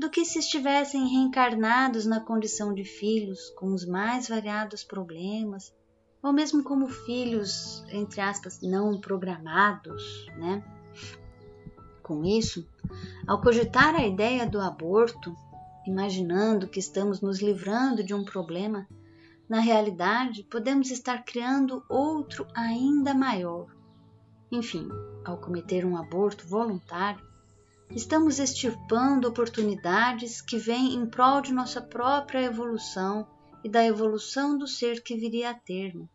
do 0.00 0.08
que 0.08 0.24
se 0.24 0.38
estivessem 0.38 1.06
reencarnados 1.06 2.06
na 2.06 2.20
condição 2.20 2.72
de 2.72 2.84
filhos 2.84 3.50
com 3.50 3.74
os 3.74 3.84
mais 3.84 4.26
variados 4.26 4.82
problemas, 4.82 5.74
ou 6.22 6.32
mesmo 6.32 6.64
como 6.64 6.88
filhos, 6.88 7.84
entre 7.90 8.18
aspas, 8.22 8.62
não 8.62 8.98
programados, 8.98 10.26
né? 10.38 10.64
Com 12.02 12.24
isso, 12.24 12.66
ao 13.28 13.42
cogitar 13.42 13.94
a 13.94 14.06
ideia 14.06 14.48
do 14.48 14.58
aborto, 14.58 15.36
imaginando 15.86 16.66
que 16.66 16.80
estamos 16.80 17.20
nos 17.20 17.42
livrando 17.42 18.02
de 18.02 18.14
um 18.14 18.24
problema, 18.24 18.88
na 19.46 19.60
realidade 19.60 20.44
podemos 20.44 20.90
estar 20.90 21.26
criando 21.26 21.84
outro 21.90 22.46
ainda 22.54 23.12
maior. 23.12 23.66
Enfim, 24.50 24.88
ao 25.26 25.36
cometer 25.36 25.84
um 25.84 25.94
aborto 25.94 26.48
voluntário, 26.48 27.29
estamos 27.94 28.38
extirpando 28.38 29.28
oportunidades 29.28 30.40
que 30.40 30.58
vêm 30.58 30.94
em 30.94 31.06
prol 31.06 31.40
de 31.40 31.52
nossa 31.52 31.80
própria 31.80 32.42
evolução 32.42 33.26
e 33.64 33.68
da 33.68 33.84
evolução 33.84 34.56
do 34.56 34.66
ser 34.66 35.02
que 35.02 35.16
viria 35.16 35.50
a 35.50 35.54
termo, 35.54 36.08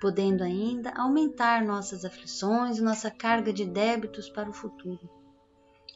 podendo 0.00 0.42
ainda 0.42 0.90
aumentar 0.90 1.64
nossas 1.64 2.04
aflições 2.04 2.78
e 2.78 2.82
nossa 2.82 3.10
carga 3.10 3.52
de 3.52 3.64
débitos 3.64 4.28
para 4.28 4.50
o 4.50 4.52
futuro. 4.52 5.08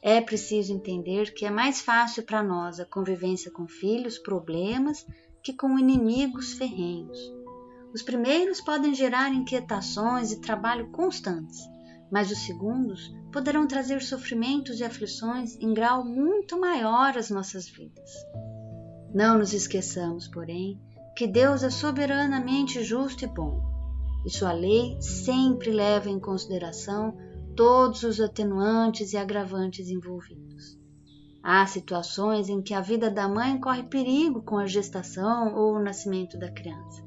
É 0.01 0.21
preciso 0.21 0.73
entender 0.73 1.33
que 1.33 1.47
é 1.47 1.51
mais 1.51 1.81
fácil 1.81 2.23
para 2.23 2.43
nós 2.43 2.79
a 2.79 2.85
convivência 2.85 3.51
com 3.51 3.67
filhos, 3.67 4.19
problemas, 4.19 5.07
que 5.43 5.53
com 5.53 5.79
inimigos 5.79 6.53
ferrenhos. 6.53 7.19
Os 7.93 8.03
primeiros 8.03 8.61
podem 8.61 8.95
gerar 8.95 9.33
inquietações 9.33 10.33
e 10.33 10.41
trabalho 10.41 10.91
constantes, 10.91 11.61
mas 12.11 12.31
os 12.31 12.39
segundos 12.39 13.13
poderão 13.33 13.67
trazer 13.67 14.03
sofrimentos 14.03 14.81
e 14.81 14.85
aflições 14.85 15.57
em 15.57 15.73
grau 15.73 16.05
muito 16.05 16.59
maior 16.59 17.17
às 17.17 17.31
nossas 17.31 17.69
vidas. 17.69 18.11
Não 19.15 19.39
nos 19.39 19.53
esqueçamos, 19.53 20.29
porém, 20.29 20.81
que 21.17 21.27
Deus 21.27 21.63
é 21.63 21.71
soberanamente 21.71 22.83
justo 22.83 23.25
e 23.25 23.29
bom, 23.29 23.61
e 24.25 24.31
sua 24.31 24.53
lei 24.53 24.97
sempre 25.01 25.71
leva 25.71 26.11
em 26.11 26.19
consideração 26.19 27.17
todos 27.55 28.03
os 28.03 28.21
atenuantes 28.21 29.13
e 29.13 29.17
agravantes 29.17 29.89
envolvidos. 29.89 30.79
Há 31.43 31.67
situações 31.67 32.49
em 32.49 32.63
que 32.63 32.73
a 32.73 32.81
vida 32.81 33.11
da 33.11 33.29
mãe 33.29 33.61
corre 33.61 33.83
perigo 33.83 34.43
com 34.43 34.57
a 34.57 34.67
gestação 34.67 35.55
ou 35.55 35.75
o 35.75 35.83
nascimento 35.83 36.39
da 36.39 36.51
criança. 36.51 37.05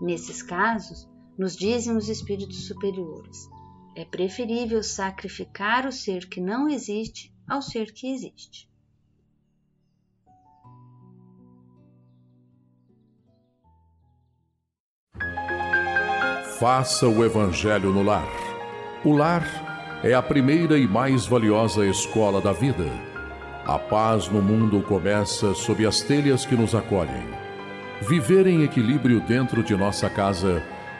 Nesses 0.00 0.42
casos, 0.42 1.08
nos 1.36 1.56
dizem 1.56 1.96
os 1.96 2.08
espíritos 2.08 2.66
superiores, 2.66 3.48
é 3.96 4.04
preferível 4.04 4.82
sacrificar 4.82 5.86
o 5.86 5.92
ser 5.92 6.28
que 6.28 6.40
não 6.40 6.68
existe 6.68 7.32
ao 7.48 7.62
ser 7.62 7.92
que 7.92 8.12
existe. 8.12 8.68
Faça 16.58 17.06
o 17.06 17.24
Evangelho 17.24 17.92
no 17.92 18.02
lar. 18.02 18.28
O 19.04 19.12
lar 19.12 19.44
é 20.02 20.14
a 20.14 20.22
primeira 20.22 20.78
e 20.78 20.88
mais 20.88 21.26
valiosa 21.26 21.86
escola 21.86 22.40
da 22.40 22.52
vida. 22.52 22.86
A 23.66 23.78
paz 23.78 24.28
no 24.28 24.42
mundo 24.42 24.82
começa 24.82 25.54
sob 25.54 25.86
as 25.86 26.00
telhas 26.02 26.44
que 26.46 26.56
nos 26.56 26.74
acolhem. 26.74 27.26
Viver 28.02 28.46
em 28.46 28.62
equilíbrio 28.62 29.20
dentro 29.20 29.62
de 29.62 29.76
nossa 29.76 30.08
casa 30.08 30.62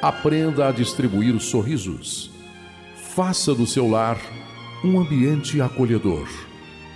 Aprenda 0.00 0.68
a 0.68 0.70
distribuir 0.70 1.36
sorrisos. 1.40 2.30
Faça 2.94 3.52
do 3.52 3.66
seu 3.66 3.88
lar 3.88 4.16
um 4.84 5.00
ambiente 5.00 5.60
acolhedor, 5.60 6.28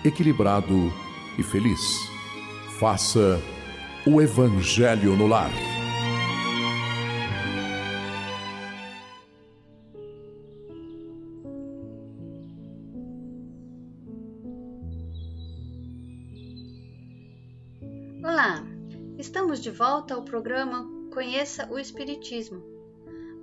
equilibrado 0.04 0.92
e 1.36 1.42
feliz. 1.42 1.80
Faça 2.78 3.42
o 4.06 4.22
Evangelho 4.22 5.16
no 5.16 5.26
lar. 5.26 5.50
Olá, 18.22 18.64
estamos 19.18 19.60
de 19.60 19.72
volta 19.72 20.14
ao 20.14 20.22
programa 20.22 20.88
Conheça 21.12 21.68
o 21.68 21.80
Espiritismo 21.80 22.71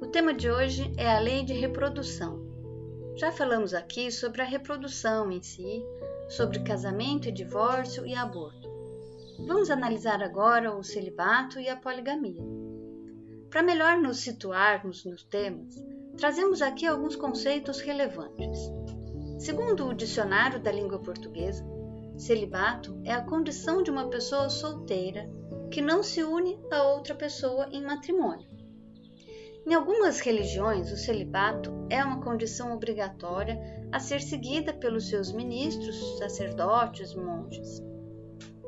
o 0.01 0.07
tema 0.07 0.33
de 0.33 0.49
hoje 0.49 0.93
é 0.95 1.09
a 1.09 1.19
lei 1.19 1.43
de 1.43 1.53
reprodução. 1.53 2.39
Já 3.17 3.33
falamos 3.33 3.73
aqui 3.73 4.09
sobre 4.09 4.41
a 4.41 4.45
reprodução 4.45 5.29
em 5.29 5.41
si, 5.41 5.83
sobre 6.29 6.59
casamento 6.59 7.27
e 7.27 7.33
divórcio 7.33 8.05
e 8.05 8.15
aborto. 8.15 8.69
Vamos 9.45 9.69
analisar 9.69 10.23
agora 10.23 10.73
o 10.73 10.83
celibato 10.83 11.59
e 11.59 11.67
a 11.67 11.75
poligamia. 11.75 12.41
Para 13.49 13.61
melhor 13.61 13.97
nos 13.97 14.19
situarmos 14.19 15.03
nos 15.03 15.23
temas, 15.23 15.75
trazemos 16.15 16.61
aqui 16.61 16.85
alguns 16.85 17.17
conceitos 17.17 17.81
relevantes. 17.81 18.71
Segundo 19.37 19.87
o 19.87 19.93
Dicionário 19.93 20.61
da 20.61 20.71
Língua 20.71 20.99
Portuguesa, 20.99 21.65
celibato 22.17 22.97
é 23.03 23.11
a 23.11 23.25
condição 23.25 23.83
de 23.83 23.91
uma 23.91 24.09
pessoa 24.09 24.49
solteira 24.49 25.29
que 25.71 25.81
não 25.81 26.01
se 26.01 26.23
une 26.23 26.57
a 26.71 26.83
outra 26.83 27.13
pessoa 27.15 27.67
em 27.71 27.83
matrimônio. 27.83 28.58
Em 29.65 29.73
algumas 29.73 30.19
religiões, 30.19 30.91
o 30.91 30.97
celibato 30.97 31.71
é 31.89 32.03
uma 32.03 32.21
condição 32.21 32.73
obrigatória 32.73 33.59
a 33.91 33.99
ser 33.99 34.21
seguida 34.21 34.73
pelos 34.73 35.09
seus 35.09 35.31
ministros, 35.31 36.17
sacerdotes, 36.17 37.13
monges. 37.13 37.81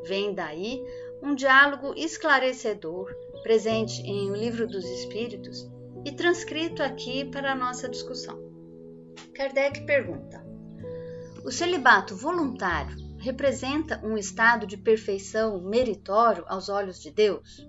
Vem 0.05 0.33
daí 0.33 0.83
um 1.21 1.35
diálogo 1.35 1.93
esclarecedor 1.95 3.13
presente 3.43 4.01
em 4.01 4.29
O 4.31 4.35
Livro 4.35 4.67
dos 4.67 4.85
Espíritos 4.85 5.69
e 6.05 6.11
transcrito 6.11 6.81
aqui 6.81 7.25
para 7.25 7.51
a 7.51 7.55
nossa 7.55 7.87
discussão. 7.87 8.39
Kardec 9.33 9.85
pergunta: 9.85 10.43
O 11.45 11.51
celibato 11.51 12.15
voluntário 12.15 12.97
representa 13.19 14.01
um 14.03 14.17
estado 14.17 14.65
de 14.65 14.77
perfeição 14.77 15.61
meritório 15.61 16.43
aos 16.47 16.69
olhos 16.69 16.99
de 16.99 17.11
Deus? 17.11 17.67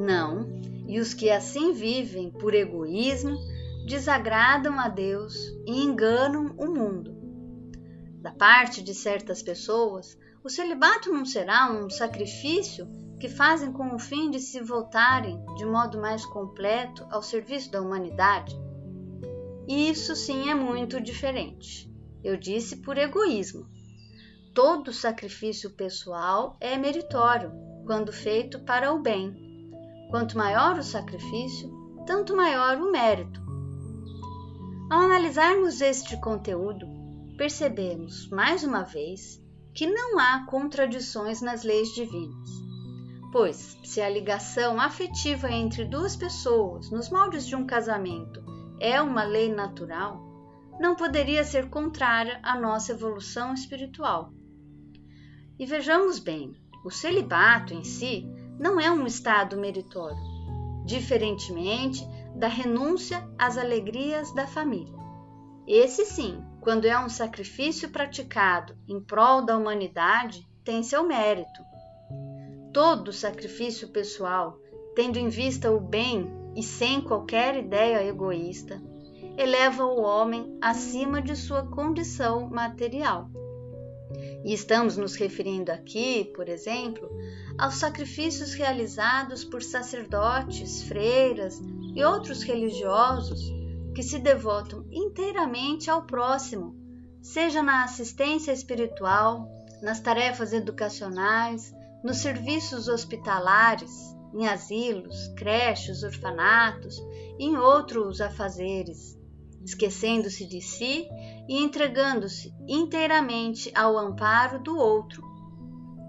Não, 0.00 0.48
e 0.88 0.98
os 0.98 1.12
que 1.12 1.28
assim 1.30 1.72
vivem 1.72 2.30
por 2.30 2.54
egoísmo 2.54 3.36
desagradam 3.86 4.80
a 4.80 4.88
Deus 4.88 5.34
e 5.66 5.82
enganam 5.82 6.54
o 6.58 6.66
mundo. 6.66 7.14
Da 8.20 8.32
parte 8.32 8.82
de 8.82 8.94
certas 8.94 9.42
pessoas, 9.42 10.16
O 10.42 10.48
celibato 10.48 11.12
não 11.12 11.26
será 11.26 11.70
um 11.70 11.90
sacrifício 11.90 12.88
que 13.18 13.28
fazem 13.28 13.70
com 13.72 13.94
o 13.94 13.98
fim 13.98 14.30
de 14.30 14.40
se 14.40 14.58
voltarem 14.60 15.44
de 15.56 15.66
modo 15.66 16.00
mais 16.00 16.24
completo 16.24 17.06
ao 17.10 17.22
serviço 17.22 17.70
da 17.70 17.82
humanidade? 17.82 18.58
Isso 19.68 20.16
sim 20.16 20.48
é 20.48 20.54
muito 20.54 20.98
diferente. 20.98 21.92
Eu 22.24 22.38
disse 22.38 22.76
por 22.76 22.96
egoísmo. 22.96 23.66
Todo 24.54 24.94
sacrifício 24.94 25.70
pessoal 25.70 26.56
é 26.58 26.78
meritório 26.78 27.52
quando 27.84 28.10
feito 28.10 28.60
para 28.60 28.94
o 28.94 28.98
bem. 28.98 29.49
Quanto 30.10 30.36
maior 30.36 30.76
o 30.76 30.82
sacrifício, 30.82 31.70
tanto 32.04 32.36
maior 32.36 32.76
o 32.78 32.90
mérito. 32.90 33.40
Ao 34.90 35.02
analisarmos 35.02 35.80
este 35.80 36.16
conteúdo, 36.20 36.84
percebemos, 37.38 38.28
mais 38.28 38.64
uma 38.64 38.82
vez, 38.82 39.40
que 39.72 39.86
não 39.86 40.18
há 40.18 40.44
contradições 40.46 41.40
nas 41.40 41.62
leis 41.62 41.94
divinas. 41.94 42.50
Pois, 43.30 43.78
se 43.84 44.00
a 44.00 44.10
ligação 44.10 44.80
afetiva 44.80 45.48
entre 45.48 45.84
duas 45.84 46.16
pessoas, 46.16 46.90
nos 46.90 47.08
moldes 47.08 47.46
de 47.46 47.54
um 47.54 47.64
casamento, 47.64 48.42
é 48.80 49.00
uma 49.00 49.22
lei 49.22 49.54
natural, 49.54 50.20
não 50.80 50.96
poderia 50.96 51.44
ser 51.44 51.70
contrária 51.70 52.40
à 52.42 52.58
nossa 52.58 52.90
evolução 52.90 53.54
espiritual. 53.54 54.32
E 55.56 55.64
vejamos 55.64 56.18
bem, 56.18 56.52
o 56.84 56.90
celibato 56.90 57.72
em 57.72 57.84
si 57.84 58.26
não 58.60 58.78
é 58.78 58.92
um 58.92 59.06
estado 59.06 59.56
meritório, 59.56 60.22
diferentemente 60.84 62.06
da 62.36 62.46
renúncia 62.46 63.26
às 63.38 63.56
alegrias 63.56 64.34
da 64.34 64.46
família. 64.46 65.00
Esse 65.66 66.04
sim, 66.04 66.44
quando 66.60 66.84
é 66.84 66.98
um 66.98 67.08
sacrifício 67.08 67.88
praticado 67.88 68.76
em 68.86 69.00
prol 69.00 69.42
da 69.46 69.56
humanidade, 69.56 70.46
tem 70.62 70.82
seu 70.82 71.06
mérito. 71.06 71.62
Todo 72.70 73.14
sacrifício 73.14 73.88
pessoal, 73.88 74.58
tendo 74.94 75.18
em 75.18 75.30
vista 75.30 75.70
o 75.70 75.80
bem 75.80 76.30
e 76.54 76.62
sem 76.62 77.00
qualquer 77.00 77.56
ideia 77.56 78.04
egoísta, 78.06 78.78
eleva 79.38 79.86
o 79.86 80.02
homem 80.02 80.58
acima 80.60 81.22
de 81.22 81.34
sua 81.34 81.64
condição 81.66 82.50
material. 82.50 83.30
E 84.44 84.54
estamos 84.54 84.96
nos 84.96 85.14
referindo 85.14 85.70
aqui, 85.70 86.30
por 86.34 86.48
exemplo, 86.48 87.08
aos 87.58 87.74
sacrifícios 87.74 88.54
realizados 88.54 89.44
por 89.44 89.62
sacerdotes, 89.62 90.82
freiras 90.84 91.60
e 91.94 92.02
outros 92.02 92.42
religiosos 92.42 93.52
que 93.94 94.02
se 94.02 94.18
devotam 94.18 94.86
inteiramente 94.90 95.90
ao 95.90 96.02
próximo, 96.06 96.74
seja 97.20 97.62
na 97.62 97.84
assistência 97.84 98.52
espiritual, 98.52 99.46
nas 99.82 100.00
tarefas 100.00 100.52
educacionais, 100.52 101.74
nos 102.02 102.18
serviços 102.18 102.88
hospitalares, 102.88 103.92
em 104.32 104.46
asilos, 104.46 105.28
creches, 105.36 106.02
orfanatos 106.02 106.96
e 107.38 107.44
em 107.44 107.56
outros 107.56 108.20
afazeres, 108.20 109.19
esquecendo-se 109.64 110.46
de 110.46 110.60
si 110.60 111.08
e 111.48 111.62
entregando-se 111.62 112.54
inteiramente 112.66 113.70
ao 113.74 113.98
amparo 113.98 114.62
do 114.62 114.76
outro. 114.76 115.22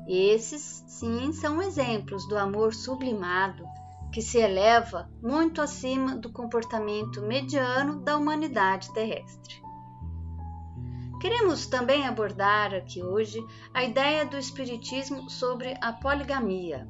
Esses, 0.08 0.84
sim, 0.88 1.32
são 1.32 1.62
exemplos 1.62 2.28
do 2.28 2.38
amor 2.38 2.74
sublimado 2.74 3.64
que 4.12 4.22
se 4.22 4.39
eleva 4.39 5.10
muito 5.22 5.62
acima 5.62 6.18
do 6.18 6.32
comportamento 6.32 7.22
mediano 7.22 8.02
da 8.02 8.18
humanidade 8.18 8.93
terrestre. 8.93 9.62
Queremos 11.22 11.68
também 11.68 12.08
abordar 12.08 12.74
aqui 12.74 13.02
hoje 13.02 13.39
a 13.74 13.84
ideia 13.84 14.26
do 14.26 14.38
Espiritismo 14.38 15.30
sobre 15.30 15.78
a 15.80 15.93
poligamia. 15.93 16.89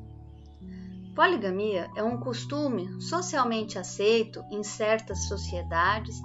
Poligamia 1.13 1.91
é 1.95 2.01
um 2.01 2.17
costume 2.17 3.01
socialmente 3.01 3.77
aceito 3.77 4.41
em 4.49 4.63
certas 4.63 5.25
sociedades 5.25 6.15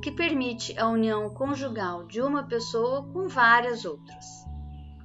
que 0.00 0.10
permite 0.10 0.78
a 0.78 0.88
união 0.88 1.30
conjugal 1.30 2.06
de 2.06 2.20
uma 2.20 2.44
pessoa 2.44 3.06
com 3.12 3.28
várias 3.28 3.84
outras. 3.84 4.26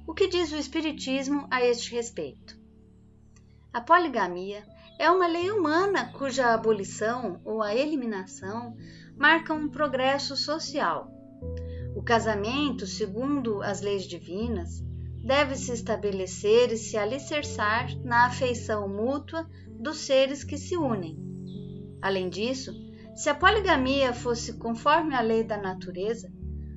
O 0.06 0.14
que 0.14 0.28
diz 0.28 0.52
o 0.52 0.56
Espiritismo 0.56 1.46
a 1.50 1.64
este 1.64 1.94
respeito? 1.94 2.60
A 3.72 3.80
poligamia 3.80 4.62
é 4.98 5.10
uma 5.10 5.26
lei 5.26 5.50
humana 5.50 6.12
cuja 6.12 6.52
abolição 6.52 7.40
ou 7.44 7.62
a 7.62 7.74
eliminação 7.74 8.76
marca 9.16 9.54
um 9.54 9.68
progresso 9.68 10.36
social. 10.36 11.10
O 11.96 12.02
casamento, 12.02 12.86
segundo 12.86 13.62
as 13.62 13.80
leis 13.80 14.04
divinas, 14.04 14.82
deve 15.24 15.54
se 15.56 15.72
estabelecer 15.72 16.72
e 16.72 16.76
se 16.76 16.96
alicerçar 16.96 17.96
na 18.04 18.26
afeição 18.26 18.88
mútua 18.88 19.48
dos 19.68 19.98
seres 19.98 20.42
que 20.44 20.58
se 20.58 20.76
unem. 20.76 21.16
Além 22.00 22.28
disso, 22.28 22.72
se 23.14 23.28
a 23.28 23.34
poligamia 23.34 24.12
fosse 24.12 24.54
conforme 24.54 25.14
a 25.14 25.20
lei 25.20 25.44
da 25.44 25.56
natureza, 25.56 26.30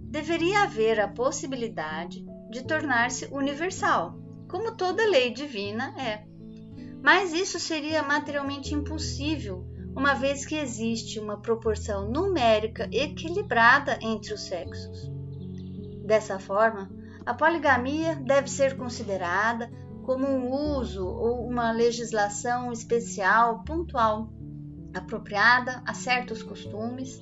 deveria 0.04 0.64
haver 0.64 1.00
a 1.00 1.08
possibilidade 1.08 2.26
de 2.50 2.64
tornar-se 2.64 3.26
universal, 3.32 4.20
como 4.50 4.76
toda 4.76 5.10
lei 5.10 5.32
divina 5.32 5.94
é. 5.98 6.26
Mas 7.02 7.34
isso 7.34 7.60
seria 7.60 8.04
materialmente 8.04 8.74
impossível, 8.74 9.66
uma 9.96 10.14
vez 10.14 10.46
que 10.46 10.56
existe 10.56 11.20
uma 11.20 11.42
proporção 11.42 12.10
numérica 12.10 12.90
equilibrada 12.92 13.98
entre 14.02 14.34
os 14.34 14.42
sexos. 14.42 15.10
Dessa 16.06 16.38
forma, 16.38 16.90
a 17.26 17.34
poligamia 17.34 18.16
deve 18.16 18.50
ser 18.50 18.78
considerada 18.78 19.72
como 20.04 20.28
um 20.28 20.52
uso 20.78 21.08
ou 21.08 21.48
uma 21.48 21.72
legislação 21.72 22.72
especial 22.72 23.64
pontual 23.64 24.30
apropriada 24.96 25.84
a 25.86 25.94
certos 25.94 26.42
costumes 26.42 27.20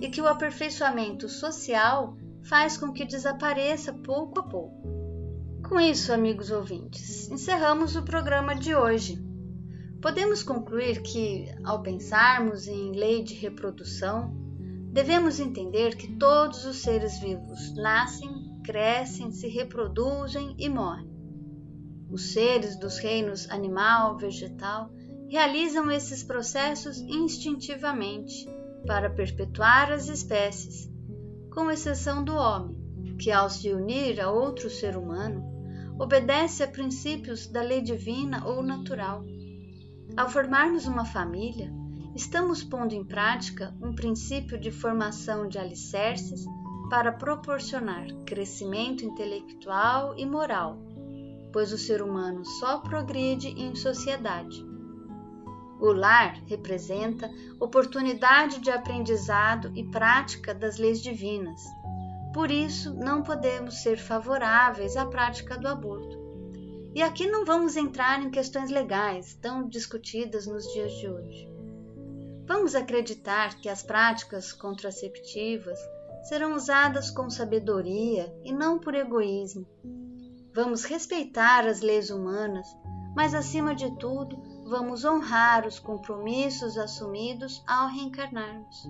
e 0.00 0.08
que 0.08 0.20
o 0.20 0.26
aperfeiçoamento 0.26 1.28
social 1.28 2.16
faz 2.42 2.76
com 2.76 2.92
que 2.92 3.04
desapareça 3.04 3.92
pouco 3.92 4.40
a 4.40 4.42
pouco. 4.42 4.94
Com 5.68 5.80
isso, 5.80 6.12
amigos 6.12 6.50
ouvintes, 6.50 7.30
encerramos 7.30 7.96
o 7.96 8.02
programa 8.02 8.54
de 8.54 8.74
hoje. 8.74 9.18
Podemos 10.02 10.42
concluir 10.42 11.00
que, 11.00 11.46
ao 11.64 11.80
pensarmos 11.80 12.68
em 12.68 12.92
lei 12.92 13.22
de 13.22 13.32
reprodução, 13.34 14.34
devemos 14.92 15.40
entender 15.40 15.96
que 15.96 16.16
todos 16.16 16.66
os 16.66 16.82
seres 16.82 17.18
vivos 17.18 17.74
nascem, 17.74 18.60
crescem, 18.62 19.32
se 19.32 19.48
reproduzem 19.48 20.54
e 20.58 20.68
morrem. 20.68 21.10
Os 22.10 22.32
seres 22.32 22.78
dos 22.78 22.98
reinos 22.98 23.50
animal, 23.50 24.18
vegetal 24.18 24.92
realizam 25.34 25.90
esses 25.90 26.22
processos 26.22 27.00
instintivamente 27.00 28.48
para 28.86 29.10
perpetuar 29.10 29.90
as 29.90 30.06
espécies, 30.06 30.88
com 31.52 31.68
exceção 31.68 32.22
do 32.22 32.36
homem, 32.36 33.16
que, 33.18 33.32
ao 33.32 33.50
se 33.50 33.72
unir 33.72 34.20
a 34.20 34.30
outro 34.30 34.70
ser 34.70 34.96
humano, 34.96 35.42
obedece 35.98 36.62
a 36.62 36.68
princípios 36.68 37.48
da 37.48 37.62
lei 37.62 37.80
divina 37.80 38.46
ou 38.46 38.62
natural. 38.62 39.24
Ao 40.16 40.30
formarmos 40.30 40.86
uma 40.86 41.04
família, 41.04 41.68
estamos 42.14 42.62
pondo 42.62 42.94
em 42.94 43.04
prática 43.04 43.74
um 43.82 43.92
princípio 43.92 44.56
de 44.56 44.70
formação 44.70 45.48
de 45.48 45.58
alicerces 45.58 46.44
para 46.88 47.10
proporcionar 47.10 48.06
crescimento 48.24 49.04
intelectual 49.04 50.16
e 50.16 50.24
moral, 50.24 50.78
pois 51.52 51.72
o 51.72 51.78
ser 51.78 52.02
humano 52.02 52.44
só 52.44 52.78
progride 52.78 53.48
em 53.48 53.74
sociedade. 53.74 54.73
O 55.84 55.92
lar 55.92 56.42
representa 56.46 57.30
oportunidade 57.60 58.58
de 58.58 58.70
aprendizado 58.70 59.70
e 59.76 59.84
prática 59.84 60.54
das 60.54 60.78
leis 60.78 60.98
divinas. 61.02 61.60
Por 62.32 62.50
isso, 62.50 62.94
não 62.94 63.22
podemos 63.22 63.82
ser 63.82 63.98
favoráveis 63.98 64.96
à 64.96 65.04
prática 65.04 65.58
do 65.58 65.68
aborto. 65.68 66.18
E 66.94 67.02
aqui 67.02 67.26
não 67.26 67.44
vamos 67.44 67.76
entrar 67.76 68.22
em 68.22 68.30
questões 68.30 68.70
legais 68.70 69.34
tão 69.42 69.68
discutidas 69.68 70.46
nos 70.46 70.64
dias 70.72 70.90
de 70.94 71.06
hoje. 71.06 71.46
Vamos 72.46 72.74
acreditar 72.74 73.60
que 73.60 73.68
as 73.68 73.82
práticas 73.82 74.54
contraceptivas 74.54 75.78
serão 76.30 76.54
usadas 76.54 77.10
com 77.10 77.28
sabedoria 77.28 78.34
e 78.42 78.54
não 78.54 78.78
por 78.78 78.94
egoísmo. 78.94 79.66
Vamos 80.54 80.84
respeitar 80.84 81.66
as 81.66 81.82
leis 81.82 82.08
humanas, 82.08 82.66
mas 83.14 83.34
acima 83.34 83.74
de 83.74 83.94
tudo, 83.98 84.53
vamos 84.64 85.04
honrar 85.04 85.66
os 85.66 85.78
compromissos 85.78 86.78
assumidos 86.78 87.62
ao 87.66 87.88
reencarnarmos. 87.88 88.88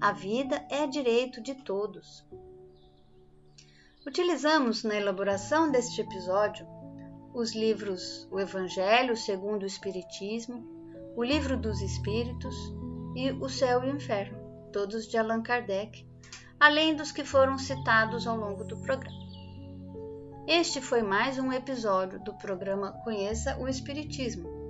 A 0.00 0.10
vida 0.10 0.64
é 0.70 0.86
direito 0.86 1.40
de 1.42 1.54
todos. 1.54 2.26
Utilizamos 4.06 4.82
na 4.82 4.96
elaboração 4.96 5.70
deste 5.70 6.00
episódio 6.00 6.66
os 7.34 7.54
livros 7.54 8.26
O 8.30 8.40
Evangelho 8.40 9.16
segundo 9.16 9.62
o 9.62 9.66
Espiritismo, 9.66 10.66
O 11.14 11.22
Livro 11.22 11.58
dos 11.58 11.80
Espíritos 11.82 12.56
e 13.14 13.30
O 13.32 13.48
Céu 13.48 13.84
e 13.84 13.90
o 13.90 13.96
Inferno, 13.96 14.38
todos 14.72 15.06
de 15.06 15.18
Allan 15.18 15.42
Kardec, 15.42 16.06
além 16.58 16.96
dos 16.96 17.12
que 17.12 17.24
foram 17.24 17.58
citados 17.58 18.26
ao 18.26 18.36
longo 18.36 18.64
do 18.64 18.78
programa. 18.78 19.22
Este 20.46 20.80
foi 20.80 21.02
mais 21.02 21.38
um 21.38 21.52
episódio 21.52 22.18
do 22.24 22.34
programa 22.34 22.92
Conheça 23.04 23.56
o 23.58 23.68
Espiritismo, 23.68 24.61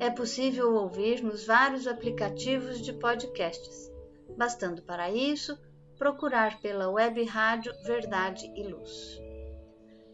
é 0.00 0.10
possível 0.10 0.74
ouvir 0.74 1.22
nos 1.22 1.46
vários 1.46 1.86
aplicativos 1.86 2.82
de 2.82 2.92
podcasts, 2.92 3.88
bastando 4.36 4.82
para 4.82 5.08
isso 5.10 5.56
procurar 5.96 6.60
pela 6.60 6.90
web 6.90 7.22
rádio 7.24 7.72
Verdade 7.84 8.52
e 8.56 8.64
Luz. 8.64 9.16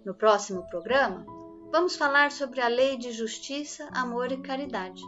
No 0.05 0.15
próximo 0.15 0.69
programa, 0.69 1.25
vamos 1.71 1.97
falar 1.97 2.33
sobre 2.33 2.61
a 2.61 2.69
lei 2.69 2.97
de 2.97 3.13
justiça, 3.13 3.89
amor 3.93 4.33
e 4.33 4.43
caridade, 4.43 5.03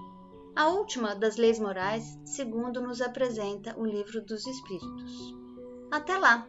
a 0.54 0.68
última 0.68 1.14
das 1.14 1.36
leis 1.36 1.58
morais, 1.58 2.18
segundo 2.24 2.80
nos 2.80 3.00
apresenta 3.00 3.74
o 3.78 3.84
Livro 3.84 4.20
dos 4.22 4.46
Espíritos. 4.46 5.34
Até 5.90 6.16
lá! 6.16 6.48